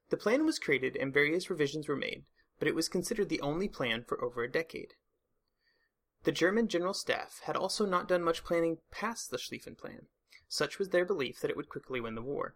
The 0.09 0.17
plan 0.17 0.45
was 0.45 0.59
created 0.59 0.97
and 0.97 1.13
various 1.13 1.49
revisions 1.49 1.87
were 1.87 1.95
made, 1.95 2.25
but 2.59 2.67
it 2.67 2.75
was 2.75 2.89
considered 2.89 3.29
the 3.29 3.41
only 3.41 3.67
plan 3.67 4.03
for 4.03 4.23
over 4.23 4.43
a 4.43 4.51
decade. 4.51 4.93
The 6.23 6.31
German 6.31 6.67
General 6.67 6.93
Staff 6.93 7.41
had 7.45 7.55
also 7.55 7.85
not 7.85 8.07
done 8.07 8.23
much 8.23 8.43
planning 8.43 8.77
past 8.91 9.31
the 9.31 9.37
Schlieffen 9.37 9.77
Plan. 9.77 10.07
Such 10.47 10.79
was 10.79 10.89
their 10.89 11.05
belief 11.05 11.39
that 11.39 11.49
it 11.49 11.57
would 11.57 11.69
quickly 11.69 11.99
win 11.99 12.15
the 12.15 12.21
war. 12.21 12.55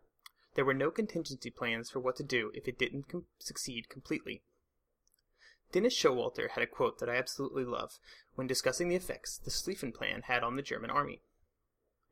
There 0.53 0.65
were 0.65 0.73
no 0.73 0.91
contingency 0.91 1.49
plans 1.49 1.89
for 1.89 1.99
what 1.99 2.15
to 2.17 2.23
do 2.23 2.51
if 2.53 2.67
it 2.67 2.77
didn't 2.77 3.09
com- 3.09 3.27
succeed 3.39 3.89
completely. 3.89 4.43
Dennis 5.71 5.93
Showalter 5.93 6.51
had 6.51 6.63
a 6.63 6.67
quote 6.67 6.99
that 6.99 7.09
I 7.09 7.15
absolutely 7.15 7.65
love 7.65 7.99
when 8.35 8.47
discussing 8.47 8.87
the 8.87 8.95
effects 8.95 9.37
the 9.37 9.51
Schlieffen 9.51 9.93
Plan 9.93 10.23
had 10.23 10.43
on 10.43 10.55
the 10.55 10.61
German 10.61 10.89
army. 10.89 11.21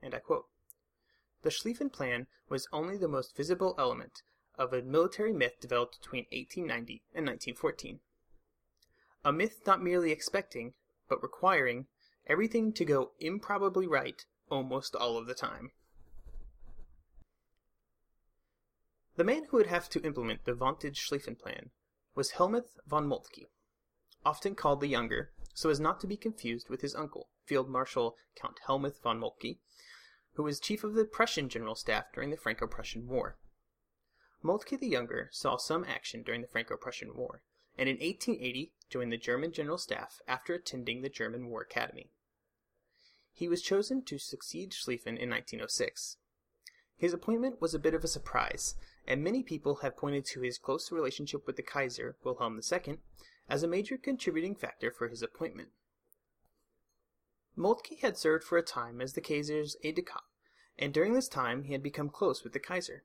And 0.01 0.13
I 0.13 0.19
quote 0.19 0.47
The 1.43 1.49
Schlieffen 1.49 1.91
Plan 1.91 2.27
was 2.49 2.67
only 2.73 2.97
the 2.97 3.07
most 3.07 3.35
visible 3.35 3.73
element 3.77 4.23
of 4.57 4.73
a 4.73 4.81
military 4.81 5.33
myth 5.33 5.59
developed 5.61 5.99
between 6.01 6.25
1890 6.31 7.03
and 7.13 7.25
1914. 7.25 7.99
A 9.23 9.31
myth 9.31 9.61
not 9.65 9.81
merely 9.81 10.11
expecting, 10.11 10.73
but 11.07 11.23
requiring, 11.23 11.87
everything 12.27 12.73
to 12.73 12.85
go 12.85 13.11
improbably 13.19 13.87
right 13.87 14.25
almost 14.49 14.95
all 14.95 15.17
of 15.17 15.27
the 15.27 15.33
time. 15.33 15.71
The 19.15 19.23
man 19.23 19.45
who 19.45 19.57
would 19.57 19.67
have 19.67 19.89
to 19.91 20.01
implement 20.03 20.43
the 20.43 20.53
vaunted 20.53 20.95
Schlieffen 20.95 21.39
Plan 21.39 21.71
was 22.15 22.31
Helmuth 22.31 22.79
von 22.87 23.07
Moltke, 23.07 23.49
often 24.25 24.55
called 24.55 24.79
the 24.79 24.87
Younger, 24.87 25.31
so 25.53 25.69
as 25.69 25.79
not 25.79 25.99
to 25.99 26.07
be 26.07 26.17
confused 26.17 26.69
with 26.69 26.81
his 26.81 26.95
uncle, 26.95 27.27
Field 27.43 27.69
Marshal 27.69 28.15
Count 28.35 28.57
Helmuth 28.65 29.01
von 29.03 29.19
Moltke, 29.19 29.59
who 30.33 30.43
was 30.43 30.59
chief 30.59 30.83
of 30.83 30.93
the 30.93 31.05
Prussian 31.05 31.49
General 31.49 31.75
Staff 31.75 32.05
during 32.13 32.29
the 32.29 32.37
Franco-Prussian 32.37 33.07
War. 33.07 33.37
Moltke 34.41 34.77
the 34.79 34.87
Younger 34.87 35.29
saw 35.31 35.57
some 35.57 35.83
action 35.83 36.23
during 36.23 36.41
the 36.41 36.47
Franco-Prussian 36.47 37.15
War, 37.15 37.41
and 37.77 37.89
in 37.89 37.95
1880 37.95 38.73
joined 38.89 39.11
the 39.11 39.17
German 39.17 39.51
General 39.51 39.77
Staff 39.77 40.21
after 40.27 40.53
attending 40.53 41.01
the 41.01 41.09
German 41.09 41.47
War 41.47 41.61
Academy. 41.61 42.11
He 43.33 43.49
was 43.49 43.61
chosen 43.61 44.03
to 44.03 44.17
succeed 44.17 44.71
Schlieffen 44.71 45.17
in 45.17 45.29
1906. 45.29 46.17
His 46.97 47.13
appointment 47.13 47.59
was 47.59 47.73
a 47.73 47.79
bit 47.79 47.93
of 47.93 48.03
a 48.03 48.07
surprise, 48.07 48.75
and 49.05 49.23
many 49.23 49.43
people 49.43 49.75
have 49.77 49.97
pointed 49.97 50.25
to 50.25 50.41
his 50.41 50.57
close 50.57 50.91
relationship 50.91 51.45
with 51.45 51.57
the 51.57 51.63
Kaiser, 51.63 52.15
Wilhelm 52.23 52.59
II, 52.59 52.99
as 53.49 53.63
a 53.63 53.67
major 53.67 53.97
contributing 53.97 54.55
factor 54.55 54.91
for 54.91 55.09
his 55.09 55.21
appointment. 55.21 55.69
Moltke 57.55 57.99
had 58.01 58.17
served 58.17 58.43
for 58.43 58.57
a 58.57 58.63
time 58.63 59.01
as 59.01 59.13
the 59.13 59.21
Kaiser's 59.21 59.75
aide-de-camp, 59.83 60.23
and 60.77 60.93
during 60.93 61.13
this 61.13 61.27
time 61.27 61.63
he 61.63 61.73
had 61.73 61.83
become 61.83 62.09
close 62.09 62.43
with 62.43 62.53
the 62.53 62.59
Kaiser. 62.59 63.03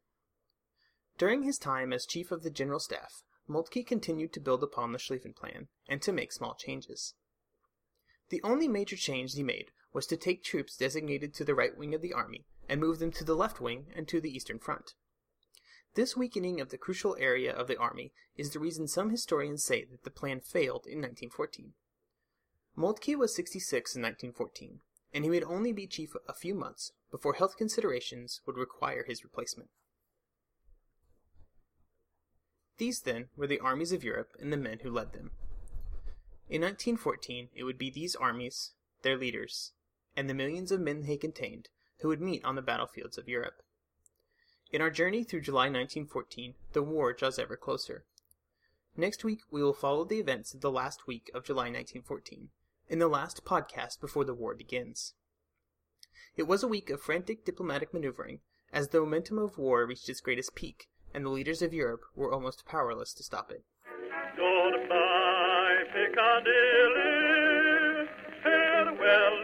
During 1.18 1.42
his 1.42 1.58
time 1.58 1.92
as 1.92 2.06
Chief 2.06 2.30
of 2.30 2.42
the 2.42 2.50
General 2.50 2.80
Staff, 2.80 3.22
Moltke 3.48 3.84
continued 3.84 4.32
to 4.32 4.40
build 4.40 4.62
upon 4.62 4.92
the 4.92 4.98
Schlieffen 4.98 5.34
Plan 5.34 5.68
and 5.88 6.00
to 6.02 6.12
make 6.12 6.32
small 6.32 6.54
changes. 6.54 7.14
The 8.28 8.42
only 8.42 8.68
major 8.68 8.96
change 8.96 9.34
he 9.34 9.42
made 9.42 9.72
was 9.92 10.06
to 10.06 10.16
take 10.16 10.44
troops 10.44 10.76
designated 10.76 11.34
to 11.34 11.44
the 11.44 11.54
right 11.54 11.76
wing 11.76 11.94
of 11.94 12.02
the 12.02 12.12
army 12.12 12.46
and 12.70 12.80
move 12.80 13.00
them 13.00 13.10
to 13.10 13.24
the 13.24 13.34
left 13.34 13.60
wing 13.60 13.86
and 13.96 14.06
to 14.06 14.20
the 14.20 14.30
eastern 14.30 14.60
front. 14.60 14.94
This 15.96 16.16
weakening 16.16 16.60
of 16.60 16.70
the 16.70 16.78
crucial 16.78 17.16
area 17.18 17.52
of 17.52 17.66
the 17.66 17.76
army 17.76 18.12
is 18.36 18.50
the 18.50 18.60
reason 18.60 18.86
some 18.86 19.10
historians 19.10 19.64
say 19.64 19.84
that 19.84 20.04
the 20.04 20.10
plan 20.10 20.40
failed 20.40 20.86
in 20.86 20.98
1914. 20.98 21.72
Moltke 22.76 23.16
was 23.16 23.34
66 23.34 23.96
in 23.96 24.02
1914, 24.02 24.78
and 25.12 25.24
he 25.24 25.30
would 25.30 25.42
only 25.42 25.72
be 25.72 25.88
chief 25.88 26.12
a 26.28 26.32
few 26.32 26.54
months 26.54 26.92
before 27.10 27.34
health 27.34 27.56
considerations 27.56 28.40
would 28.46 28.56
require 28.56 29.04
his 29.04 29.24
replacement. 29.24 29.70
These, 32.78 33.00
then, 33.00 33.30
were 33.36 33.48
the 33.48 33.58
armies 33.58 33.90
of 33.90 34.04
Europe 34.04 34.30
and 34.40 34.52
the 34.52 34.56
men 34.56 34.78
who 34.82 34.92
led 34.92 35.12
them. 35.12 35.32
In 36.48 36.62
1914, 36.62 37.48
it 37.52 37.64
would 37.64 37.78
be 37.78 37.90
these 37.90 38.14
armies, 38.14 38.74
their 39.02 39.16
leaders, 39.16 39.72
and 40.16 40.30
the 40.30 40.34
millions 40.34 40.70
of 40.70 40.80
men 40.80 41.02
they 41.02 41.16
contained 41.16 41.68
who 42.00 42.08
would 42.08 42.20
meet 42.20 42.44
on 42.44 42.54
the 42.54 42.62
battlefields 42.62 43.18
of 43.18 43.28
Europe. 43.28 43.62
In 44.72 44.80
our 44.80 44.90
journey 44.90 45.24
through 45.24 45.40
July 45.40 45.64
1914, 45.64 46.54
the 46.72 46.82
war 46.82 47.12
draws 47.12 47.38
ever 47.38 47.56
closer. 47.56 48.04
Next 48.96 49.24
week, 49.24 49.40
we 49.50 49.62
will 49.62 49.72
follow 49.72 50.04
the 50.04 50.20
events 50.20 50.54
of 50.54 50.60
the 50.60 50.70
last 50.70 51.06
week 51.06 51.30
of 51.34 51.44
July 51.44 51.64
1914, 51.64 52.50
in 52.88 52.98
the 52.98 53.08
last 53.08 53.44
podcast 53.44 54.00
before 54.00 54.24
the 54.24 54.34
war 54.34 54.54
begins. 54.54 55.14
It 56.36 56.44
was 56.44 56.62
a 56.62 56.68
week 56.68 56.90
of 56.90 57.00
frantic 57.00 57.44
diplomatic 57.44 57.92
maneuvering, 57.92 58.40
as 58.72 58.88
the 58.88 59.00
momentum 59.00 59.38
of 59.38 59.58
war 59.58 59.84
reached 59.86 60.08
its 60.08 60.20
greatest 60.20 60.54
peak, 60.54 60.88
and 61.12 61.24
the 61.24 61.30
leaders 61.30 61.62
of 61.62 61.74
Europe 61.74 62.02
were 62.14 62.32
almost 62.32 62.64
powerless 62.64 63.12
to 63.14 63.24
stop 63.24 63.50
it. 63.50 63.64
Goodbye, 64.36 65.84
Piccadilly. 65.92 67.00
Farewell, 68.42 69.39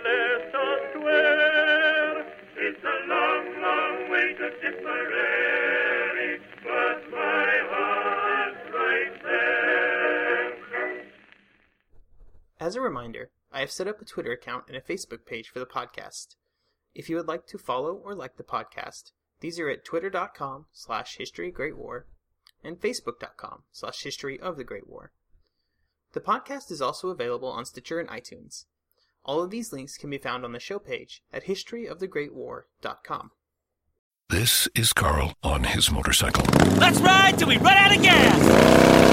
As 12.66 12.74
a 12.74 12.80
reminder, 12.80 13.30
I 13.52 13.60
have 13.60 13.70
set 13.70 13.86
up 13.86 14.02
a 14.02 14.04
Twitter 14.04 14.32
account 14.32 14.64
and 14.66 14.76
a 14.76 14.80
Facebook 14.80 15.24
page 15.24 15.50
for 15.50 15.60
the 15.60 15.66
podcast. 15.66 16.34
If 16.96 17.08
you 17.08 17.14
would 17.14 17.28
like 17.28 17.46
to 17.46 17.58
follow 17.58 17.92
or 17.92 18.12
like 18.12 18.38
the 18.38 18.42
podcast, 18.42 19.12
these 19.38 19.60
are 19.60 19.68
at 19.68 19.84
twitter.com 19.84 20.66
slash 20.72 21.16
history 21.16 21.52
great 21.52 21.76
war 21.76 22.06
and 22.64 22.80
facebook.com 22.80 23.62
slash 23.70 24.02
history 24.02 24.40
of 24.40 24.56
the 24.56 24.64
great 24.64 24.88
war. 24.88 25.12
The 26.12 26.20
podcast 26.20 26.72
is 26.72 26.82
also 26.82 27.10
available 27.10 27.50
on 27.50 27.66
Stitcher 27.66 28.00
and 28.00 28.08
iTunes. 28.08 28.64
All 29.24 29.40
of 29.40 29.50
these 29.50 29.72
links 29.72 29.96
can 29.96 30.10
be 30.10 30.18
found 30.18 30.44
on 30.44 30.50
the 30.50 30.58
show 30.58 30.80
page 30.80 31.22
at 31.32 31.44
historyofthegreatwar.com. 31.44 33.30
This 34.28 34.68
is 34.74 34.92
Carl 34.92 35.34
on 35.44 35.62
his 35.62 35.92
motorcycle. 35.92 36.44
Let's 36.78 36.98
ride 36.98 37.38
till 37.38 37.46
we 37.46 37.58
run 37.58 37.76
out 37.76 37.96
of 37.96 38.02
gas! 38.02 39.05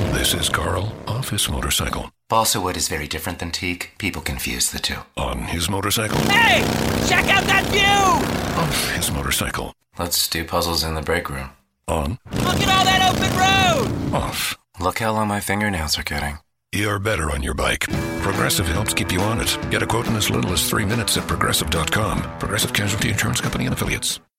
And 0.00 0.14
this 0.16 0.32
is 0.32 0.48
Carl 0.48 0.94
off 1.06 1.28
his 1.28 1.50
motorcycle. 1.50 2.10
Balsa 2.30 2.58
wood 2.58 2.76
is 2.76 2.88
very 2.88 3.06
different 3.06 3.38
than 3.38 3.50
teak. 3.50 3.92
People 3.98 4.22
confuse 4.22 4.70
the 4.70 4.78
two. 4.78 4.96
On 5.18 5.42
his 5.42 5.68
motorcycle. 5.68 6.16
Hey! 6.20 6.62
Check 7.06 7.26
out 7.28 7.44
that 7.44 7.66
view! 7.66 8.62
Off 8.62 8.90
his 8.96 9.10
motorcycle. 9.12 9.74
Let's 9.98 10.26
do 10.26 10.42
puzzles 10.44 10.84
in 10.84 10.94
the 10.94 11.02
break 11.02 11.28
room. 11.28 11.50
On. 11.86 12.18
Look 12.32 12.60
at 12.60 12.70
all 12.70 12.84
that 12.84 13.12
open 13.12 14.12
road! 14.14 14.14
Off. 14.14 14.56
Look 14.80 15.00
how 15.00 15.12
long 15.12 15.28
my 15.28 15.40
fingernails 15.40 15.98
are 15.98 16.02
getting. 16.02 16.38
You're 16.72 16.98
better 16.98 17.30
on 17.30 17.42
your 17.42 17.54
bike. 17.54 17.86
Progressive 18.22 18.68
helps 18.68 18.94
keep 18.94 19.12
you 19.12 19.20
on 19.20 19.40
it. 19.40 19.58
Get 19.70 19.82
a 19.82 19.86
quote 19.86 20.06
in 20.06 20.16
as 20.16 20.30
little 20.30 20.52
as 20.52 20.66
three 20.66 20.86
minutes 20.86 21.18
at 21.18 21.28
progressive.com. 21.28 22.22
Progressive 22.38 22.72
Casualty 22.72 23.10
Insurance 23.10 23.42
Company 23.42 23.66
and 23.66 23.74
Affiliates. 23.74 24.20